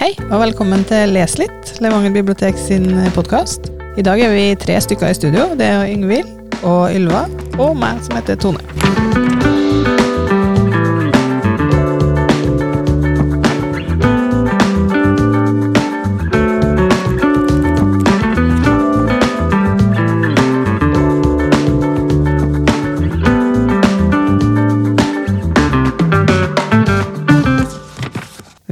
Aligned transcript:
Hei, 0.00 0.14
og 0.30 0.38
velkommen 0.40 0.80
til 0.88 1.10
Les 1.12 1.34
litt, 1.36 1.74
Levanger 1.84 2.14
bibliotek 2.14 2.56
sin 2.56 2.86
podkast. 3.12 3.68
I 4.00 4.04
dag 4.06 4.22
er 4.24 4.32
vi 4.32 4.46
tre 4.56 4.78
stykker 4.80 5.12
i 5.12 5.18
studio. 5.18 5.50
Det 5.60 5.68
er 5.68 5.92
Yngvild 5.92 6.64
og 6.64 6.88
Ylva 6.96 7.26
og 7.60 7.76
meg 7.76 8.00
som 8.08 8.16
heter 8.16 8.40
Tone. 8.40 9.09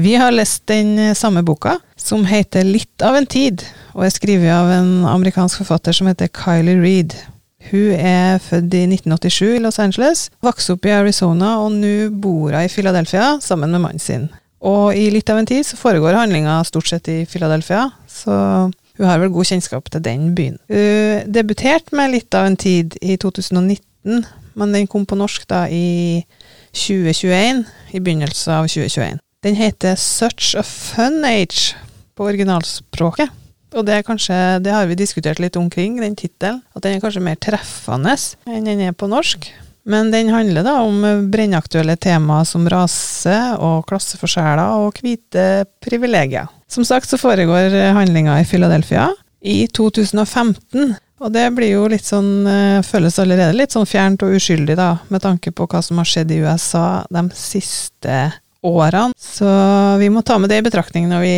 Vi 0.09 0.15
har 0.17 0.33
lest 0.33 0.63
den 0.67 1.15
samme 1.15 1.43
boka, 1.45 1.75
som 1.97 2.23
heter 2.25 2.65
Litt 2.65 3.03
av 3.05 3.19
en 3.19 3.27
tid, 3.29 3.61
og 3.93 4.07
er 4.07 4.13
skrevet 4.15 4.49
av 4.55 4.71
en 4.73 5.03
amerikansk 5.05 5.61
forfatter 5.61 5.93
som 5.93 6.09
heter 6.09 6.31
Kylie 6.33 6.79
Reed. 6.81 7.13
Hun 7.69 7.91
er 7.93 8.41
født 8.41 8.73
i 8.79 8.87
1987 8.87 9.59
i 9.59 9.61
Los 9.61 9.77
Angeles, 9.85 10.23
vokste 10.41 10.79
opp 10.79 10.89
i 10.89 10.95
Arizona, 10.97 11.59
og 11.61 11.77
nå 11.77 12.09
bor 12.25 12.57
hun 12.57 12.63
i 12.63 12.73
Philadelphia 12.73 13.35
sammen 13.45 13.77
med 13.77 13.85
mannen 13.85 14.01
sin. 14.01 14.25
Og 14.65 14.97
i 14.97 15.11
Litt 15.13 15.29
av 15.29 15.43
en 15.43 15.51
tid 15.53 15.69
så 15.69 15.77
foregår 15.77 16.17
handlinga 16.17 16.57
stort 16.65 16.89
sett 16.89 17.13
i 17.13 17.19
Philadelphia, 17.29 17.91
så 18.09 18.41
hun 18.73 19.11
har 19.11 19.21
vel 19.21 19.35
god 19.37 19.53
kjennskap 19.53 19.93
til 19.93 20.09
den 20.09 20.33
byen. 20.39 20.57
Hun 20.73 21.37
debuterte 21.37 21.93
med 22.01 22.17
Litt 22.17 22.33
av 22.33 22.49
en 22.49 22.57
tid 22.57 22.97
i 23.05 23.21
2019, 23.21 24.25
men 24.57 24.77
den 24.81 24.89
kom 24.89 25.05
på 25.05 25.21
norsk 25.21 25.45
da 25.53 25.67
i 25.69 26.25
2021, 26.73 27.67
i 27.93 28.01
begynnelsen 28.01 28.57
av 28.63 28.73
2021. 28.73 29.21
Den 29.43 29.55
heter 29.55 29.95
Such 29.95 30.57
a 30.59 30.63
Fun 30.63 31.25
Age 31.25 31.77
på 32.19 32.25
originalspråket. 32.27 33.31
Og 33.77 33.85
det, 33.87 34.01
kanskje, 34.03 34.35
det 34.65 34.73
har 34.75 34.89
vi 34.91 34.97
diskutert 34.99 35.39
litt 35.39 35.55
omkring, 35.57 36.01
den 36.03 36.17
tittelen. 36.19 36.59
At 36.75 36.83
den 36.83 36.97
er 36.97 37.03
kanskje 37.05 37.23
mer 37.23 37.39
treffende 37.39 38.17
enn 38.51 38.67
den 38.67 38.83
er 38.83 38.97
på 38.99 39.07
norsk. 39.07 39.47
Men 39.89 40.11
den 40.11 40.33
handler 40.35 40.67
da 40.67 40.73
om 40.83 41.05
brennaktuelle 41.31 41.95
temaer 42.03 42.49
som 42.51 42.67
rase 42.69 43.37
og 43.63 43.87
klasseforskjeller 43.87 44.83
og 44.83 44.99
hvite 45.05 45.69
privilegier. 45.87 46.51
Som 46.67 46.83
sagt 46.89 47.07
så 47.07 47.21
foregår 47.21 47.77
handlinga 47.95 48.41
i 48.43 48.49
Philadelphia 48.49 49.07
i 49.39 49.69
2015. 49.71 50.97
Og 51.23 51.33
det 51.35 51.47
blir 51.55 51.77
jo 51.77 51.87
litt 51.95 52.11
sånn, 52.11 52.43
føles 52.87 53.23
allerede 53.23 53.55
litt 53.55 53.75
sånn 53.75 53.87
fjernt 53.87 54.27
og 54.27 54.35
uskyldig, 54.35 54.75
da, 54.79 54.91
med 55.15 55.23
tanke 55.23 55.55
på 55.55 55.71
hva 55.71 55.79
som 55.83 56.03
har 56.03 56.11
skjedd 56.11 56.35
i 56.35 56.43
USA 56.43 56.85
de 57.07 57.27
siste 57.39 58.19
årene. 58.19 58.43
Så 59.19 59.49
vi 60.01 60.09
må 60.11 60.23
ta 60.27 60.39
med 60.39 60.51
det 60.51 60.63
i 60.63 60.67
betraktning 60.67 61.09
når 61.11 61.25
vi 61.25 61.37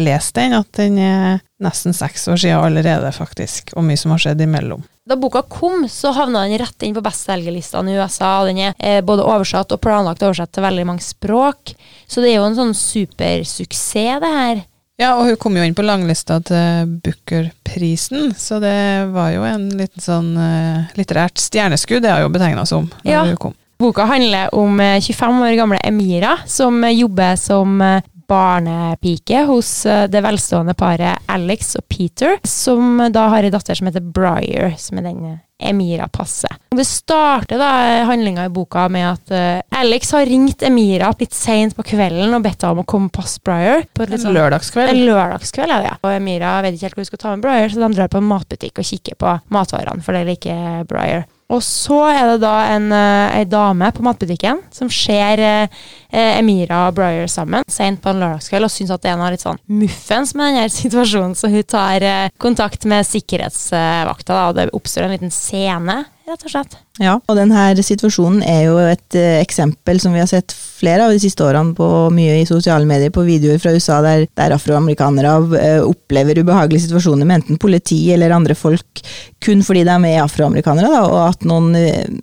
leser 0.00 0.36
den, 0.38 0.54
at 0.60 0.70
den 0.78 0.98
er 1.02 1.42
nesten 1.62 1.94
seks 1.96 2.26
år 2.30 2.40
siden 2.40 2.62
allerede, 2.62 3.10
faktisk, 3.12 3.74
og 3.76 3.84
mye 3.86 3.98
som 4.00 4.14
har 4.14 4.22
skjedd 4.22 4.42
imellom. 4.44 4.82
Da 5.10 5.16
boka 5.18 5.42
kom, 5.50 5.84
så 5.90 6.12
havna 6.14 6.44
den 6.46 6.60
rett 6.60 6.86
inn 6.86 6.94
på 6.94 7.02
bestselgerlistene 7.04 7.92
i 7.92 7.98
USA. 7.98 8.40
og 8.40 8.50
Den 8.50 8.60
er 8.62 8.74
eh, 8.78 9.00
både 9.04 9.26
oversatt 9.26 9.72
og 9.74 9.82
planlagt 9.82 10.22
oversatt 10.22 10.52
til 10.54 10.64
veldig 10.64 10.86
mange 10.86 11.04
språk. 11.04 11.74
Så 12.06 12.22
det 12.22 12.32
er 12.32 12.38
jo 12.38 12.48
en 12.48 12.58
sånn 12.58 12.76
supersuksess, 12.78 14.20
det 14.22 14.34
her. 14.36 14.62
Ja, 15.00 15.14
og 15.16 15.24
hun 15.30 15.38
kom 15.40 15.56
jo 15.56 15.64
inn 15.64 15.74
på 15.74 15.84
langlista 15.86 16.36
til 16.44 16.90
Booker-prisen, 17.00 18.34
så 18.36 18.58
det 18.60 19.08
var 19.14 19.30
jo 19.32 19.46
en 19.48 19.70
liten 19.72 20.04
sånn 20.04 20.34
uh, 20.36 20.90
litterært 20.98 21.40
stjerneskudd, 21.40 22.04
det 22.04 22.12
har 22.12 22.20
jo 22.20 22.32
betegna 22.32 22.66
som. 22.68 22.90
Ja. 23.08 23.24
hun 23.24 23.38
kom. 23.40 23.56
Boka 23.80 24.04
handler 24.04 24.54
om 24.54 24.80
eh, 24.80 25.00
25 25.00 25.42
år 25.42 25.56
gamle 25.56 25.78
Emira, 25.88 26.38
som 26.46 26.84
eh, 26.84 26.90
jobber 27.00 27.36
som 27.40 27.80
eh, 27.80 28.02
barnepike 28.28 29.44
hos 29.48 29.86
eh, 29.86 30.04
det 30.12 30.20
velstående 30.20 30.74
paret 30.76 31.24
Alex 31.32 31.76
og 31.80 31.86
Peter, 31.88 32.36
som 32.44 33.00
da 33.12 33.28
har 33.32 33.46
en 33.48 33.54
datter 33.54 33.78
som 33.78 33.88
heter 33.88 34.04
Briar, 34.04 34.74
som 34.76 35.00
er 35.00 35.08
den 35.08 35.24
eh, 35.30 35.38
Emira 35.70 36.10
passer. 36.12 36.52
Det 36.76 36.84
starter 36.84 37.56
da 37.60 37.70
eh, 37.88 38.04
handlinga 38.08 38.44
i 38.50 38.52
boka 38.52 38.84
med 38.92 39.08
at 39.14 39.32
uh, 39.32 39.80
Alex 39.80 40.12
har 40.16 40.28
ringt 40.28 40.62
Emira 40.64 41.10
litt 41.20 41.36
seint 41.36 41.72
på 41.76 41.84
kvelden 41.94 42.36
og 42.36 42.44
bedt 42.44 42.60
henne 42.60 42.76
om 42.76 42.84
å 42.84 42.88
komme 42.88 43.08
og 43.08 43.16
passe 43.16 43.40
Briar. 43.44 43.88
På 43.96 44.04
En 44.04 44.32
lørdagskveld. 44.36 44.92
en 44.92 45.04
lørdagskveld 45.08 45.76
ja. 45.88 45.96
Og 46.04 46.12
Emira 46.12 46.58
vet 46.64 46.76
ikke 46.76 46.90
helt 46.90 47.00
hvor 47.00 47.08
hun 47.08 47.12
skal 47.14 47.24
ta 47.24 47.34
med 47.34 47.48
Briar, 47.48 47.72
så 47.72 47.80
de 47.80 47.92
drar 47.96 48.12
på 48.12 48.20
en 48.20 48.30
matbutikk 48.36 48.84
og 48.84 48.92
kikker 48.92 49.20
på 49.20 49.36
matvarene, 49.56 50.04
for 50.04 50.16
det 50.16 50.26
liker 50.34 50.88
Briar. 50.88 51.24
Og 51.50 51.62
så 51.66 51.98
er 52.12 52.32
det 52.32 52.42
da 52.44 52.54
en, 52.76 52.92
eh, 52.94 53.38
ei 53.40 53.46
dame 53.50 53.90
på 53.92 54.04
matbutikken 54.06 54.60
som 54.70 54.90
ser 54.92 55.42
eh, 55.42 55.80
eh, 56.12 56.38
Emira 56.38 56.84
og 56.88 56.94
Bryer 56.94 57.26
sammen 57.30 57.66
sent 57.66 58.02
på 58.02 58.12
en 58.12 58.22
lørdagskveld 58.22 58.68
og 58.68 58.70
syns 58.70 58.92
at 58.94 59.02
det 59.02 59.10
er 59.10 59.18
noe 59.18 59.32
litt 59.34 59.42
sånn 59.42 59.58
muffens 59.66 60.34
med 60.38 60.54
denne 60.54 60.70
situasjonen, 60.70 61.34
så 61.34 61.50
hun 61.50 61.66
tar 61.66 62.06
eh, 62.06 62.30
kontakt 62.38 62.86
med 62.86 63.08
sikkerhetsvakta, 63.08 64.30
da, 64.30 64.46
og 64.48 64.58
det 64.60 64.70
oppstår 64.76 65.08
en 65.08 65.16
liten 65.16 65.34
scene, 65.34 66.04
rett 66.30 66.44
og 66.46 66.52
slett. 66.52 66.76
Ja, 67.00 67.16
og 67.18 67.38
denne 67.38 67.84
situasjonen 67.84 68.42
er 68.46 68.60
jo 68.68 68.76
et 68.82 69.16
eh, 69.18 69.40
eksempel 69.40 70.00
som 70.02 70.14
vi 70.14 70.22
har 70.22 70.28
sett 70.30 70.54
flere 70.54 71.06
av 71.06 71.14
de 71.14 71.20
siste 71.22 71.44
årene 71.44 71.74
på 71.76 71.88
mye 72.14 72.38
i 72.40 72.46
sosiale 72.48 72.88
medier, 72.88 73.12
på 73.14 73.24
videoer 73.26 73.60
fra 73.62 73.74
USA 73.74 74.00
der, 74.04 74.26
der 74.38 74.54
afroamerikanere 74.56 75.34
eh, 75.60 75.82
opplever 75.84 76.40
ubehagelige 76.40 76.86
situasjoner 76.86 77.28
med 77.28 77.42
enten 77.42 77.60
politi 77.60 78.00
eller 78.14 78.36
andre 78.36 78.56
folk 78.58 79.04
kun 79.44 79.64
fordi 79.64 79.84
de 79.88 79.96
er 80.10 80.22
afroamerikanere, 80.22 80.90
da, 80.92 81.04
og 81.08 81.20
at 81.26 81.46
noen, 81.48 81.74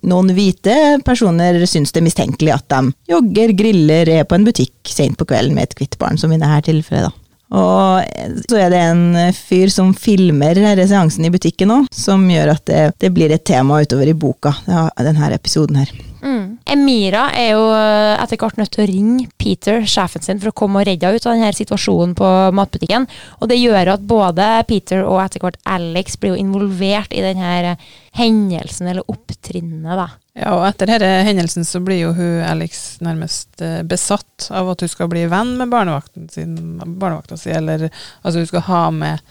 noen 0.06 0.34
hvite 0.36 0.98
personer 1.06 1.58
syns 1.66 1.92
det 1.92 2.02
er 2.02 2.08
mistenkelig 2.08 2.54
at 2.54 2.68
de 2.70 3.14
jogger, 3.14 3.54
griller, 3.58 4.12
er 4.20 4.28
på 4.28 4.38
en 4.38 4.46
butikk 4.46 4.92
sent 4.92 5.18
på 5.18 5.26
kvelden 5.28 5.58
med 5.58 5.68
et 5.68 5.80
hvitt 5.80 5.98
barn, 6.00 6.20
som 6.20 6.32
i 6.32 6.40
dette 6.40 6.68
tilfellet. 6.70 7.10
da. 7.10 7.27
Og 7.48 8.42
så 8.44 8.58
er 8.60 8.72
det 8.74 8.80
en 8.90 9.32
fyr 9.32 9.70
som 9.72 9.94
filmer 9.96 10.58
seansen 10.88 11.24
i 11.24 11.32
butikken 11.32 11.72
òg, 11.72 11.88
som 11.94 12.26
gjør 12.28 12.52
at 12.52 12.66
det, 12.68 12.82
det 13.00 13.12
blir 13.16 13.32
et 13.32 13.46
tema 13.48 13.80
utover 13.80 14.10
i 14.10 14.16
boka, 14.16 14.52
denne 14.66 15.32
episoden 15.32 15.80
her. 15.80 15.94
Mm. 16.18 16.58
Emira 16.68 17.28
er 17.38 17.52
jo 17.54 17.68
eh, 17.72 18.18
etter 18.18 18.40
hvert 18.40 18.58
nødt 18.58 18.72
til 18.74 18.82
å 18.84 18.88
ringe 18.90 19.28
Peter, 19.40 19.84
sjefen 19.88 20.24
sin, 20.24 20.40
for 20.42 20.50
å 20.50 20.56
komme 20.56 20.82
og 20.82 20.88
redde 20.88 21.06
henne 21.06 21.20
ut 21.20 21.28
av 21.28 21.36
denne 21.36 21.52
situasjonen 21.56 22.14
på 22.18 22.30
matbutikken. 22.58 23.06
Og 23.38 23.50
det 23.50 23.60
gjør 23.60 23.94
at 23.94 24.06
både 24.08 24.48
Peter 24.68 25.04
og 25.06 25.22
etter 25.22 25.44
hvert 25.44 25.60
Alex 25.68 26.18
blir 26.20 26.34
jo 26.34 26.42
involvert 26.42 27.14
i 27.14 27.24
denne 27.24 27.76
hendelsen, 28.18 28.90
eller 28.90 29.06
opptrinnet, 29.08 29.94
da. 29.96 30.10
Ja, 30.38 30.52
og 30.54 30.64
etter 30.68 30.86
denne 30.92 31.24
hendelsen 31.26 31.66
så 31.66 31.80
blir 31.82 31.98
jo 31.98 32.12
hun 32.14 32.42
Alex 32.46 33.00
nærmest 33.02 33.60
eh, 33.64 33.80
besatt 33.82 34.46
av 34.54 34.70
at 34.70 34.84
hun 34.84 34.90
skal 34.92 35.10
bli 35.10 35.24
venn 35.30 35.56
med 35.58 35.72
barnevakten 35.72 36.28
sin, 36.30 36.52
barnevakta 36.78 37.36
si, 37.40 37.50
eller 37.50 37.88
altså 38.22 38.38
hun 38.44 38.46
skal 38.50 38.66
ha 38.68 38.82
med 38.94 39.24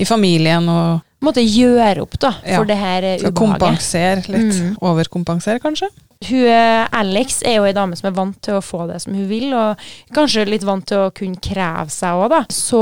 i 0.00 0.06
familien 0.08 0.68
og 0.72 1.04
Måtte 1.26 1.42
gjøre 1.42 2.04
opp 2.04 2.12
da, 2.22 2.28
Ja, 2.46 2.60
for 2.60 2.68
det 2.70 2.76
her 2.78 3.02
eh, 3.02 3.16
ubehaget. 3.18 3.34
kompensere 3.34 4.20
litt. 4.30 4.54
Mm. 4.54 4.76
Overkompensere, 4.86 5.58
kanskje. 5.58 5.88
Hun, 6.26 6.46
eh, 6.50 6.88
Alex 6.98 7.42
er 7.46 7.60
jo 7.60 7.66
ei 7.68 7.74
dame 7.76 7.94
som 7.98 8.08
er 8.10 8.16
vant 8.16 8.38
til 8.42 8.56
å 8.58 8.64
få 8.64 8.88
det 8.88 8.98
som 9.04 9.14
hun 9.14 9.28
vil, 9.30 9.52
og 9.54 9.78
kanskje 10.16 10.48
litt 10.48 10.66
vant 10.66 10.86
til 10.88 11.04
å 11.04 11.12
kunne 11.14 11.38
kreve 11.42 11.86
seg 11.94 12.18
òg, 12.18 12.26
da. 12.32 12.40
Så 12.50 12.80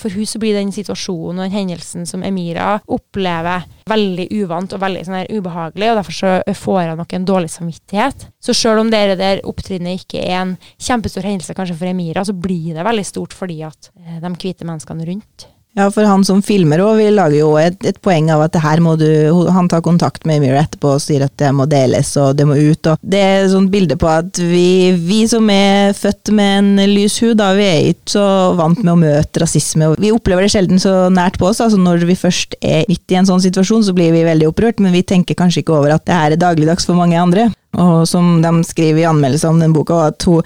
for 0.00 0.14
hun 0.16 0.28
så 0.28 0.40
blir 0.40 0.56
den 0.56 0.72
situasjonen 0.72 1.42
og 1.42 1.44
den 1.44 1.56
hendelsen 1.56 2.08
som 2.08 2.24
Emira 2.24 2.78
opplever, 2.88 3.68
veldig 3.88 4.28
uvant 4.40 4.72
og 4.72 4.82
veldig 4.82 5.04
sånn 5.04 5.28
ubehagelig, 5.28 5.90
og 5.90 6.00
derfor 6.00 6.16
så 6.16 6.32
får 6.64 6.80
hun 6.90 7.02
nok 7.02 7.14
en 7.16 7.28
dårlig 7.28 7.52
samvittighet. 7.52 8.28
Så 8.40 8.56
sjøl 8.56 8.80
om 8.80 8.92
det 8.92 9.04
der 9.20 9.44
opptrinnet 9.48 10.04
ikke 10.04 10.24
er 10.24 10.40
en 10.40 10.56
kjempestor 10.80 11.28
hendelse 11.28 11.56
kanskje 11.56 11.76
for 11.76 11.92
Emira, 11.92 12.24
så 12.24 12.36
blir 12.36 12.72
det 12.76 12.88
veldig 12.88 13.06
stort 13.06 13.36
fordi 13.36 13.62
at 13.68 13.92
eh, 14.00 14.18
de 14.24 14.32
hvite 14.32 14.68
menneskene 14.68 15.08
rundt 15.12 15.48
Ja, 15.78 15.86
for 15.94 16.02
han 16.10 16.24
som 16.26 16.40
filmer 16.42 16.80
òg, 16.82 16.96
vi 16.98 17.10
lager 17.14 17.38
jo 17.38 17.52
et, 17.60 17.76
et 17.86 17.98
poeng 18.02 18.32
av 18.34 18.40
at 18.42 18.54
det 18.56 18.64
her 18.64 18.80
må 18.82 18.96
du 18.98 19.06
Han 19.54 19.68
tar 19.70 19.84
kontakt 19.86 20.24
med 20.26 20.40
Emira 20.40 20.64
etterpå 20.64 20.96
og 20.96 21.02
sier 21.02 21.22
at 21.22 21.34
det 21.38 21.52
må 21.54 21.68
deles 21.70 22.10
og 22.18 22.32
det 22.38 22.48
må 22.48 22.56
ut. 22.58 22.88
Og 22.90 23.04
det 23.06 23.20
er 23.22 23.44
et 23.44 23.52
sånt 23.52 23.70
bilde 23.70 23.94
på 24.00 24.08
at 24.10 24.40
vi, 24.42 24.90
vi 24.98 25.20
som 25.30 25.46
er 25.54 25.94
født 25.94 26.32
med 26.34 26.54
en 26.58 26.90
lys 26.90 27.20
hud, 27.22 27.36
da, 27.38 27.52
vi 27.54 27.68
er 27.68 27.90
ikke 27.92 28.16
så 28.16 28.24
vant 28.58 28.80
med 28.82 28.90
å 28.90 28.98
møte 28.98 29.44
rasisme. 29.44 29.92
og 29.92 30.02
Vi 30.02 30.10
opplever 30.14 30.46
det 30.46 30.50
sjelden 30.56 30.82
så 30.82 30.96
nært 31.14 31.38
på 31.38 31.46
oss. 31.52 31.62
altså 31.62 31.78
Når 31.78 32.08
vi 32.10 32.18
først 32.18 32.58
er 32.58 32.82
midt 32.90 33.14
i 33.14 33.20
en 33.20 33.30
sånn 33.30 33.44
situasjon, 33.44 33.86
så 33.86 33.94
blir 33.94 34.10
vi 34.16 34.26
veldig 34.26 34.50
opprørt, 34.50 34.82
men 34.82 34.96
vi 34.96 35.04
tenker 35.06 35.38
kanskje 35.38 35.62
ikke 35.62 35.78
over 35.78 35.94
at 35.94 36.06
det 36.10 36.18
her 36.18 36.34
er 36.34 36.42
dagligdags 36.42 36.88
for 36.88 36.98
mange 36.98 37.20
andre. 37.20 37.52
Og 37.78 38.02
som 38.10 38.40
de 38.42 38.52
skriver 38.66 39.04
i 39.04 39.08
anmeldelsen 39.12 39.54
om 39.54 39.62
den 39.62 39.76
boka, 39.76 40.08
at 40.10 40.26
hun 40.26 40.42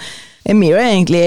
Mira 0.59 0.83
er 0.83 0.97
egentlig 0.97 1.27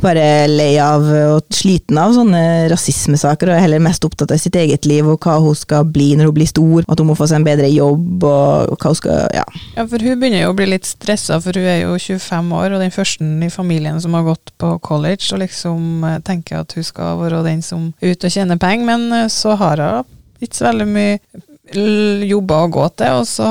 bare 0.00 0.46
lei 0.48 0.78
av 0.80 1.04
og 1.04 1.52
sliten 1.52 1.98
av 2.00 2.14
sånne 2.16 2.40
rasismesaker, 2.72 3.50
og 3.50 3.58
er 3.58 3.64
heller 3.66 3.82
mest 3.84 4.04
opptatt 4.06 4.32
av 4.32 4.40
sitt 4.40 4.56
eget 4.56 4.88
liv 4.88 5.06
og 5.06 5.20
hva 5.20 5.36
hun 5.44 5.56
skal 5.58 5.84
bli 5.84 6.14
når 6.16 6.30
hun 6.30 6.36
blir 6.38 6.48
stor, 6.48 6.86
at 6.88 7.02
hun 7.02 7.10
må 7.10 7.16
få 7.18 7.28
seg 7.28 7.42
en 7.42 7.48
bedre 7.48 7.68
jobb 7.68 8.24
og 8.24 8.74
hva 8.78 8.92
hun 8.92 8.98
skal 8.98 9.26
Ja. 9.34 9.44
Ja, 9.76 9.84
for 9.84 10.00
hun 10.02 10.20
begynner 10.20 10.46
jo 10.46 10.52
å 10.52 10.56
bli 10.56 10.70
litt 10.70 10.88
stressa, 10.88 11.36
for 11.42 11.56
hun 11.58 11.68
er 11.68 11.82
jo 11.82 11.98
25 12.00 12.54
år 12.56 12.76
og 12.76 12.82
den 12.82 12.94
første 12.94 13.26
i 13.44 13.50
familien 13.52 14.00
som 14.00 14.16
har 14.16 14.24
gått 14.26 14.54
på 14.60 14.72
college, 14.84 15.28
og 15.34 15.42
liksom 15.42 16.04
eh, 16.08 16.18
tenker 16.24 16.62
at 16.62 16.72
hun 16.76 16.86
skal 16.86 17.18
være 17.20 17.44
den 17.46 17.60
som 17.64 17.90
er 18.00 18.14
ute 18.14 18.30
og 18.30 18.34
tjener 18.34 18.60
penger, 18.60 18.88
men 18.88 19.06
eh, 19.24 19.30
så 19.32 19.56
har 19.60 19.84
hun 19.84 20.16
ikke 20.40 20.56
så 20.56 20.68
veldig 20.70 20.88
mye 20.88 22.24
jobber 22.24 22.64
å 22.64 22.72
gå 22.72 22.88
til, 22.96 23.20
og 23.20 23.28
så 23.28 23.48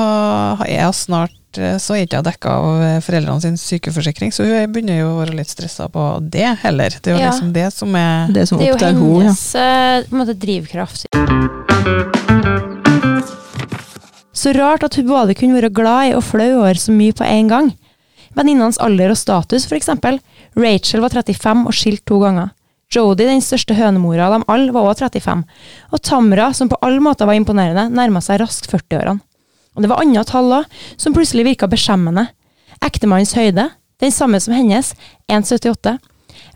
er 0.66 0.88
hun 0.88 0.96
snart 0.96 1.37
eh, 1.56 1.78
så 1.80 1.94
er 1.96 2.04
ikke 2.04 2.18
hun 2.20 2.26
dekka 2.28 2.50
av 2.52 2.82
eh, 2.84 2.98
foreldrene 3.00 3.40
sin 3.40 3.56
sykeforsikring, 3.56 4.30
så 4.34 4.44
hun 4.44 4.72
begynner 4.74 5.00
jo 5.00 5.08
å 5.14 5.18
være 5.22 5.38
litt 5.38 5.48
stressa 5.48 5.88
på 5.88 6.04
det 6.28 6.58
heller. 6.64 6.90
Det 7.00 7.14
er 7.14 7.16
jo 7.16 7.22
Ja. 7.24 7.30
liksom 7.32 7.52
det 7.56 7.72
som 7.72 7.96
er 7.96 8.28
Det 8.36 8.44
som 8.48 8.58
Det 8.58 8.68
er 8.68 8.74
jo 8.74 8.76
hennes 9.22 9.54
henne, 9.54 9.64
ja. 9.64 10.00
eh, 10.02 10.04
drivkraft. 10.34 11.06
Så 14.38 14.52
rart 14.54 14.84
at 14.86 14.94
hun 14.94 15.08
både 15.08 15.34
kunne 15.34 15.56
være 15.58 15.72
glad 15.74 16.10
i 16.10 16.14
og 16.14 16.22
flau 16.22 16.60
over 16.60 16.74
så 16.78 16.92
mye 16.94 17.12
på 17.16 17.24
en 17.26 17.48
gang. 17.50 17.72
Venninnenes 18.36 18.78
alder 18.78 19.10
og 19.10 19.18
status, 19.18 19.66
eksempel. 19.80 20.20
Rachel 20.54 21.00
var 21.02 21.10
35 21.10 21.64
og 21.66 21.74
skilt 21.74 22.04
to 22.06 22.20
ganger. 22.22 22.52
Jodie, 22.94 23.26
den 23.28 23.42
største 23.44 23.74
hønemora 23.76 24.28
av 24.28 24.36
dem 24.38 24.44
alle, 24.48 24.72
var 24.72 24.86
også 24.88 25.08
35. 25.10 25.42
Og 25.92 26.00
Tamra, 26.06 26.52
som 26.56 26.70
på 26.70 26.78
alle 26.80 27.02
måter 27.04 27.26
var 27.28 27.36
imponerende, 27.36 27.88
nærma 27.92 28.22
seg 28.24 28.38
raskt 28.40 28.70
40-årene. 28.70 29.20
Og 29.78 29.84
det 29.84 29.92
var 29.92 30.02
andre 30.02 30.24
tall 30.26 30.50
òg, 30.56 30.78
som 30.98 31.14
plutselig 31.14 31.46
virka 31.46 31.68
beskjemmende. 31.70 32.26
Ektemannens 32.82 33.36
høyde, 33.38 33.68
den 34.02 34.14
samme 34.14 34.40
som 34.42 34.56
hennes, 34.56 34.90
1,78. 35.30 36.00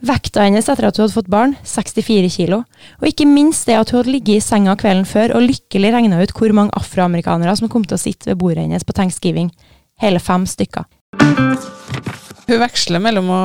Vekta 0.02 0.42
hennes 0.42 0.66
etter 0.66 0.88
at 0.88 0.98
hun 0.98 1.04
hadde 1.04 1.14
fått 1.14 1.30
barn, 1.30 1.54
64 1.62 2.30
kilo. 2.34 2.64
Og 2.98 3.06
ikke 3.06 3.28
minst 3.30 3.70
det 3.70 3.78
at 3.78 3.92
hun 3.92 4.00
hadde 4.00 4.14
ligget 4.16 4.40
i 4.40 4.42
senga 4.42 4.74
kvelden 4.78 5.06
før 5.06 5.36
og 5.36 5.46
lykkelig 5.46 5.94
regna 5.94 6.18
ut 6.18 6.34
hvor 6.34 6.54
mange 6.58 6.74
afroamerikanere 6.78 7.54
som 7.58 7.70
kom 7.70 7.86
til 7.86 7.94
å 7.94 8.02
sitte 8.02 8.32
ved 8.32 8.40
bordet 8.42 8.66
hennes 8.66 8.86
på 8.86 8.96
thanksgiving. 8.98 9.52
Hele 10.02 10.18
fem 10.22 10.48
stykker. 10.50 10.88
Hun 12.42 12.58
veksler 12.58 13.02
mellom 13.02 13.30
å, 13.30 13.42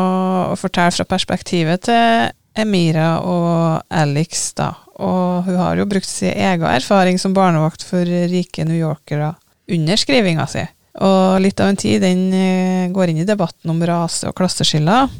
fortelle 0.57 0.97
fra 0.97 1.05
perspektivet 1.05 1.85
til 1.85 2.31
Emira 2.57 3.19
og 3.21 3.93
Alex, 3.93 4.47
da. 4.57 4.71
Og 4.97 5.45
hun 5.45 5.59
har 5.61 5.77
jo 5.77 5.85
brukt 5.85 6.09
sin 6.09 6.33
egen 6.33 6.65
erfaring 6.65 7.21
som 7.21 7.37
barnevakt 7.37 7.85
for 7.85 8.01
rike 8.01 8.65
New 8.65 8.79
Yorkere 8.79 9.35
under 9.71 9.99
skrivinga 9.99 10.45
si. 10.49 10.63
Og 11.03 11.37
litt 11.43 11.59
av 11.61 11.69
en 11.69 11.77
tid 11.77 12.01
den 12.01 12.21
eh, 12.33 12.87
går 12.93 13.11
inn 13.11 13.19
i 13.21 13.27
debatten 13.27 13.69
om 13.69 13.81
rase- 13.85 14.29
og 14.31 14.35
klasseskiller, 14.39 15.11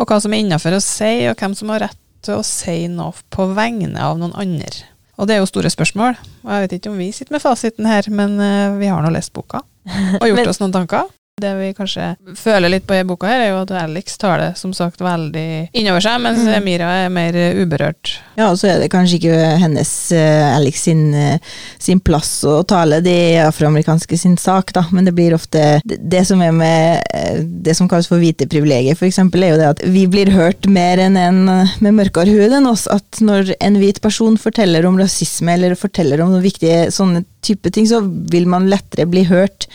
og 0.00 0.08
hva 0.08 0.16
som 0.22 0.32
er 0.32 0.40
innafor 0.44 0.78
å 0.78 0.80
si, 0.84 1.26
og 1.28 1.36
hvem 1.36 1.54
som 1.58 1.72
har 1.74 1.82
rett 1.88 1.98
til 2.24 2.38
å 2.40 2.44
si 2.46 2.86
noe 2.88 3.12
på 3.30 3.44
vegne 3.54 4.00
av 4.00 4.16
noen 4.18 4.32
andre. 4.40 4.86
Og 5.20 5.28
det 5.28 5.36
er 5.36 5.42
jo 5.42 5.48
store 5.48 5.70
spørsmål, 5.72 6.16
og 6.44 6.50
jeg 6.54 6.64
vet 6.64 6.74
ikke 6.78 6.90
om 6.92 6.98
vi 7.00 7.10
sitter 7.12 7.36
med 7.36 7.44
fasiten 7.44 7.86
her, 7.88 8.08
men 8.12 8.38
eh, 8.40 8.78
vi 8.80 8.88
har 8.92 9.04
nå 9.04 9.12
lest 9.12 9.32
boka 9.36 9.60
og 9.60 10.24
gjort 10.26 10.40
Men- 10.42 10.50
oss 10.54 10.62
noen 10.64 10.74
tanker. 10.74 11.06
Det 11.36 11.50
vi 11.52 11.66
kanskje 11.76 12.14
føler 12.40 12.70
litt 12.72 12.86
på 12.88 12.94
i 12.96 13.02
boka 13.04 13.28
her, 13.28 13.42
er 13.44 13.50
jo 13.50 13.58
at 13.60 13.72
Alex 13.76 14.14
tar 14.16 14.40
det 14.40 14.46
som 14.56 14.70
sagt 14.72 15.02
veldig 15.04 15.66
innover 15.76 16.00
seg, 16.00 16.14
mens 16.24 16.38
Mm. 16.40 16.52
Emira 16.54 16.86
er 17.02 17.10
mer 17.12 17.36
eh, 17.36 17.58
uberørt. 17.60 18.14
Ja, 18.38 18.46
og 18.48 18.56
så 18.56 18.70
er 18.70 18.78
det 18.80 18.88
kanskje 18.88 19.18
ikke 19.18 19.34
hennes, 19.60 19.90
eh, 20.16 20.56
Alex 20.56 20.86
sin, 20.86 21.02
eh, 21.12 21.36
sin 21.78 22.00
plass 22.00 22.30
å 22.48 22.62
tale 22.64 23.02
de 23.04 23.36
afroamerikanske 23.44 24.16
sin 24.16 24.38
sak, 24.40 24.72
da, 24.72 24.86
men 24.96 25.04
det 25.04 25.12
blir 25.12 25.36
ofte 25.36 25.82
Det, 25.84 26.22
som 26.26 26.40
er 26.40 26.52
med 26.56 27.04
det 27.44 27.76
som 27.76 27.88
kalles 27.88 28.08
for 28.08 28.16
hvite 28.16 28.48
privilegier, 28.48 28.96
eksempel, 28.96 29.44
er 29.44 29.52
jo 29.52 29.60
det 29.60 29.68
at 29.74 29.84
vi 29.84 30.06
blir 30.06 30.32
hørt 30.32 30.64
mer 30.66 30.96
enn 31.04 31.20
en 31.20 31.44
med 31.84 31.92
mørkere 32.00 32.32
hud 32.32 32.56
enn 32.56 32.66
oss. 32.66 32.86
At 32.88 33.20
når 33.20 33.52
en 33.60 33.76
hvit 33.76 34.00
person 34.00 34.38
forteller 34.40 34.88
om 34.88 34.96
rasisme, 34.96 35.52
eller 35.52 35.76
forteller 35.76 36.24
om 36.24 36.32
noen 36.32 36.48
viktige 36.48 36.88
sånne 36.88 37.26
type 37.42 37.70
ting, 37.70 37.84
så 37.84 38.00
vil 38.00 38.48
man 38.48 38.70
lettere 38.72 39.04
bli 39.04 39.24
hørt 39.28 39.68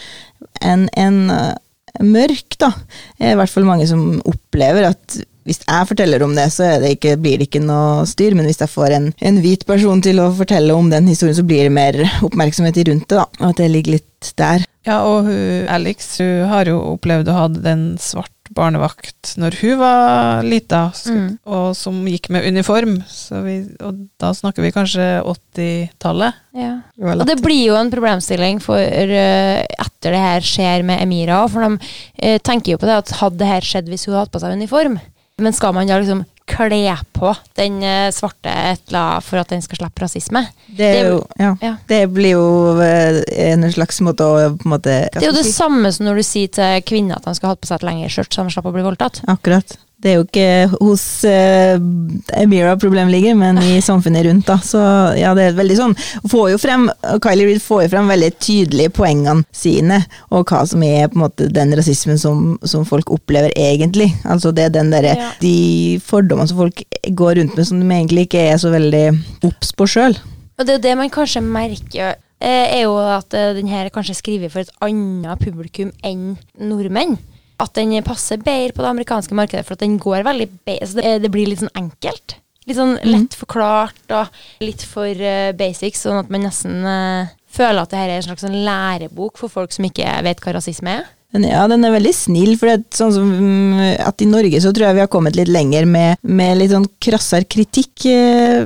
enn 0.66 0.88
en 1.00 1.20
eh, 1.34 1.60
mørk, 2.06 2.56
da. 2.62 2.72
I 3.20 3.36
hvert 3.38 3.52
fall 3.52 3.68
mange 3.68 3.88
som 3.90 4.22
opplever 4.28 4.90
at 4.92 5.20
hvis 5.48 5.64
jeg 5.64 5.88
forteller 5.90 6.22
om 6.22 6.36
det, 6.38 6.48
så 6.54 6.68
det 6.82 6.96
ikke, 6.96 7.16
blir 7.22 7.40
det 7.42 7.48
ikke 7.50 7.64
noe 7.64 8.06
styr, 8.10 8.36
men 8.38 8.46
hvis 8.46 8.62
jeg 8.62 8.70
får 8.70 8.96
en, 8.98 9.08
en 9.18 9.40
hvit 9.42 9.66
person 9.66 10.04
til 10.06 10.22
å 10.22 10.30
fortelle 10.38 10.76
om 10.78 10.92
den 10.92 11.10
historien, 11.10 11.38
så 11.38 11.46
blir 11.48 11.66
det 11.66 11.74
mer 11.74 11.98
oppmerksomhet 12.28 12.78
rundt 12.90 13.08
det, 13.10 13.18
da. 13.18 13.26
Og 13.42 13.48
at 13.50 13.64
det 13.64 13.72
ligger 13.74 13.98
litt 13.98 14.34
der. 14.38 14.68
Ja, 14.86 15.02
og 15.06 15.30
hun, 15.30 15.66
Alex 15.70 16.14
hun 16.22 16.46
har 16.50 16.70
jo 16.70 16.78
opplevd 16.94 17.30
å 17.30 17.38
ha 17.40 17.48
den 17.54 17.96
svart 18.02 18.34
barnevakt 18.56 19.34
når 19.40 19.56
hun 19.62 19.78
var 19.80 20.44
lita, 20.44 20.82
Mm. 21.08 21.38
og 21.46 21.76
som 21.76 22.02
gikk 22.08 22.30
med 22.30 22.46
uniform. 22.46 22.98
Så 23.08 23.42
vi, 23.46 23.56
og 23.80 24.08
da 24.20 24.32
snakker 24.36 24.64
vi 24.66 24.74
kanskje 24.76 25.08
80-tallet. 25.24 26.34
Ja. 26.58 26.74
Og 27.02 27.26
det 27.28 27.40
blir 27.44 27.64
jo 27.70 27.78
en 27.80 27.92
problemstilling 27.94 28.60
for 28.64 28.78
uh, 28.80 29.62
etter 29.64 30.12
det 30.16 30.22
her 30.22 30.46
skjer 30.46 30.84
med 30.88 31.02
Emira, 31.04 31.42
for 31.52 31.64
de 31.66 31.78
uh, 31.78 32.38
tenker 32.44 32.76
jo 32.76 32.82
på 32.82 32.90
det 32.90 33.00
at 33.04 33.16
hadde 33.22 33.42
det 33.42 33.50
her 33.50 33.66
skjedd 33.66 33.90
hvis 33.92 34.06
hun 34.08 34.16
hadde 34.16 34.26
hatt 34.28 34.36
på 34.36 34.44
seg 34.44 34.58
uniform, 34.60 35.00
men 35.42 35.56
skal 35.58 35.74
man 35.74 35.90
da 35.90 36.00
liksom 36.02 36.26
kle 36.52 36.96
på 37.16 37.32
den 37.58 37.80
eh, 37.84 38.10
svarte 38.14 38.52
etla 38.74 39.04
for 39.26 39.42
at 39.42 39.52
den 39.54 39.64
skal 39.64 39.82
slippe 39.82 40.04
rasisme? 40.04 40.44
Det, 40.68 40.90
er 41.02 41.10
jo, 41.14 41.22
ja. 41.40 41.54
Ja. 41.64 41.74
det 41.88 42.02
blir 42.14 42.36
jo 42.36 42.48
eh, 42.84 43.22
en 43.48 43.66
slags 43.72 44.02
måte 44.06 44.28
å 44.28 44.50
på 44.60 44.72
måte, 44.72 44.98
Det 45.14 45.24
er 45.24 45.30
jo 45.32 45.38
det 45.38 45.46
si? 45.48 45.56
samme 45.56 45.92
som 45.96 46.08
når 46.10 46.22
du 46.22 46.26
sier 46.28 46.52
til 46.54 46.84
kvinner 46.88 47.18
at 47.20 47.28
de 47.30 47.36
skal 47.40 47.54
ha 47.54 47.60
på 47.60 47.70
seg 47.70 47.80
et 47.82 47.88
lengre 47.88 48.12
skjørt 48.12 48.36
så 48.36 48.46
de 48.46 48.54
slipper 48.56 48.74
å 48.74 48.78
bli 48.78 48.86
voldtatt. 48.90 49.24
Akkurat. 49.32 49.78
Det 50.02 50.10
er 50.10 50.16
jo 50.18 50.24
ikke 50.26 50.80
hos 50.82 51.04
eh, 51.30 51.76
Emira 52.42 52.74
problemet 52.82 53.14
ligger, 53.14 53.36
men 53.38 53.60
i 53.62 53.76
samfunnet 53.90 54.26
rundt. 54.26 54.48
da. 54.48 54.58
Så 54.66 54.82
ja, 55.20 55.36
det 55.38 55.50
er 55.50 55.60
veldig 55.60 55.78
sånn 55.78 55.94
får 56.32 56.48
jo 56.56 56.62
frem, 56.62 56.88
Kylie 57.22 57.52
Reed 57.52 57.62
får 57.62 57.84
jo 57.86 57.92
frem 57.94 58.10
veldig 58.10 58.32
tydelig 58.42 58.90
poengene 58.98 59.46
sine, 59.54 60.02
og 60.34 60.50
hva 60.50 60.64
som 60.70 60.82
er 60.88 61.12
på 61.12 61.20
en 61.20 61.26
måte 61.28 61.50
den 61.54 61.76
rasismen 61.78 62.18
som, 62.22 62.56
som 62.66 62.86
folk 62.88 63.14
opplever 63.14 63.54
egentlig. 63.54 64.10
Altså 64.26 64.54
det 64.56 64.70
er 64.70 64.76
den 64.80 64.94
derre 64.94 65.16
Ja. 65.22 65.30
De 65.42 66.00
fordommene 66.06 66.50
som 66.50 66.58
folk 66.62 66.82
går 67.18 67.36
rundt 67.38 67.58
med 67.58 67.68
som 67.68 67.80
de 67.82 67.88
egentlig 67.94 68.26
ikke 68.28 68.42
er 68.52 68.58
så 68.62 68.72
veldig 68.74 69.06
obs 69.46 69.74
på 69.78 69.88
sjøl. 69.90 70.16
Og 70.58 70.66
det 70.66 70.74
er 70.74 70.78
jo 70.80 70.84
det 70.86 70.98
man 70.98 71.12
kanskje 71.14 71.42
merker, 71.46 72.16
eh, 72.42 72.78
er 72.78 72.84
jo 72.86 72.96
at 73.02 73.34
eh, 73.38 73.54
den 73.58 73.70
her 73.70 73.86
er 73.86 73.94
kanskje 73.94 74.18
skrevet 74.18 74.54
for 74.54 74.64
et 74.64 74.74
annet 74.86 75.42
publikum 75.42 75.92
enn 76.06 76.36
nordmenn. 76.58 77.18
At 77.62 77.76
den 77.78 77.94
passer 78.06 78.42
bedre 78.42 78.74
på 78.76 78.84
det 78.84 78.92
amerikanske 78.92 79.38
markedet, 79.38 79.66
for 79.68 79.78
at 79.78 79.84
den 79.84 80.00
går 80.02 80.26
veldig 80.28 80.48
bedre. 80.66 80.88
Så 80.88 80.98
det, 80.98 81.18
det 81.26 81.34
blir 81.34 81.50
litt 81.50 81.62
sånn 81.62 81.76
enkelt. 81.78 82.38
Litt 82.70 82.78
sånn 82.78 82.98
lett 83.10 83.36
forklart 83.38 84.14
og 84.14 84.42
litt 84.62 84.84
for 84.86 85.10
uh, 85.10 85.54
basic, 85.58 85.98
sånn 85.98 86.20
at 86.22 86.30
man 86.34 86.46
nesten 86.46 86.84
uh, 86.86 87.32
føler 87.52 87.82
at 87.82 87.94
det 87.94 88.02
her 88.02 88.12
er 88.12 88.22
en 88.22 88.28
slags 88.30 88.46
sånn 88.46 88.62
lærebok 88.66 89.42
for 89.42 89.52
folk 89.52 89.74
som 89.74 89.88
ikke 89.88 90.20
vet 90.26 90.44
hva 90.44 90.56
rasisme 90.58 91.00
er. 91.02 91.10
Men 91.32 91.46
ja, 91.48 91.64
den 91.72 91.86
er 91.88 91.94
veldig 91.94 92.12
snill, 92.16 92.58
for 92.60 92.68
det 92.68 92.74
er 92.76 92.98
sånn 92.98 93.14
som 93.16 93.30
mm, 93.32 93.80
at 94.04 94.24
i 94.24 94.28
Norge 94.28 94.60
så 94.60 94.74
tror 94.76 94.90
jeg 94.90 94.98
vi 94.98 95.04
har 95.06 95.12
kommet 95.12 95.38
litt 95.40 95.52
lenger 95.52 95.88
med, 95.88 96.20
med 96.28 96.60
litt 96.60 96.74
sånn 96.74 96.90
krassere 97.04 97.48
kritikk, 97.48 98.04
eh, 98.12 98.66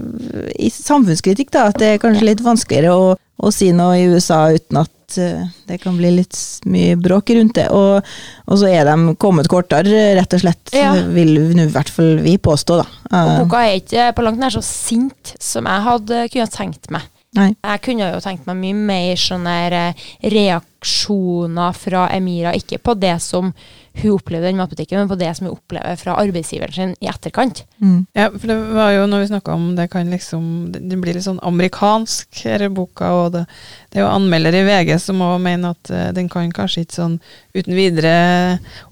i 0.58 0.72
samfunnskritikk 0.74 1.54
da, 1.54 1.68
at 1.70 1.78
det 1.82 1.92
er 1.94 2.02
kanskje 2.02 2.26
litt 2.32 2.42
vanskeligere 2.46 2.96
å, 2.98 3.14
å 3.14 3.54
si 3.54 3.70
noe 3.76 4.00
i 4.02 4.08
USA 4.10 4.48
uten 4.56 4.82
at 4.82 4.90
eh, 5.22 5.46
det 5.68 5.80
kan 5.84 5.96
bli 5.98 6.12
litt 6.18 6.38
mye 6.70 6.96
bråk 7.00 7.30
rundt 7.38 7.56
det. 7.58 7.68
Og, 7.76 8.06
og 8.48 8.60
så 8.62 8.70
er 8.72 8.86
de 8.90 9.16
kommet 9.22 9.50
kortere, 9.52 10.16
rett 10.18 10.34
og 10.38 10.44
slett, 10.44 10.74
Ja. 10.76 10.94
vil 11.16 11.38
i 11.38 11.68
hvert 11.72 11.90
fall 11.90 12.18
vi 12.26 12.38
påstå 12.38 12.80
da. 12.82 12.88
Og 13.12 13.16
Eh, 13.16 13.40
boka 13.44 13.64
er 13.66 13.80
ikke 13.80 14.08
på 14.18 14.24
langt 14.26 14.40
nær 14.42 14.54
så 14.56 14.64
sint 14.66 15.36
som 15.40 15.66
jeg 15.70 15.86
hadde 15.90 16.24
kunne 16.34 16.48
tenkt 16.52 16.90
meg. 16.92 17.02
Nei. 17.36 17.50
Jeg 17.52 17.82
kunne 17.84 18.14
jo 18.14 18.20
tenkt 18.24 18.46
meg 18.48 18.56
mye 18.62 18.74
mer 18.88 19.16
sånne 19.20 19.56
eh, 19.72 20.06
reaksjoner 20.32 21.74
fra 21.76 22.06
Emira, 22.16 22.54
ikke 22.56 22.80
på 22.80 22.96
det 23.00 23.18
som 23.24 23.52
hun 23.96 24.18
opplevde 24.18 24.50
i 24.50 24.52
den 24.52 24.60
matbutikken, 24.60 25.00
men 25.00 25.10
på 25.10 25.18
det 25.20 25.30
som 25.38 25.48
hun 25.48 25.56
opplever 25.56 25.96
fra 26.00 26.18
arbeidsgiveren 26.20 26.76
sin 26.76 26.94
i 27.00 27.08
etterkant. 27.10 27.64
Mm. 27.80 28.06
Ja, 28.18 28.28
for 28.34 28.52
det 28.52 28.58
var 28.76 28.92
jo 28.92 29.06
når 29.08 29.24
vi 29.24 29.30
snakka 29.32 29.56
om 29.56 29.68
det 29.78 29.88
kan 29.94 30.12
liksom 30.12 30.46
Det 30.74 30.82
det 30.90 31.00
blir 31.00 31.16
litt 31.16 31.26
sånn 31.28 31.42
amerikansk, 31.46 32.42
denne 32.44 32.70
boka, 32.76 33.12
og 33.16 33.32
det, 33.36 33.46
det 33.92 34.00
er 34.00 34.06
jo 34.06 34.12
anmelder 34.12 34.58
i 34.60 34.66
VG 34.68 34.94
som 35.02 35.24
òg 35.24 35.38
mener 35.44 35.76
at 35.76 35.92
uh, 35.94 36.10
den 36.16 36.30
kan 36.32 36.52
kanskje 36.56 36.86
ikke 36.86 37.00
sånn 37.00 37.20
uten 37.56 37.76
videre 37.78 38.16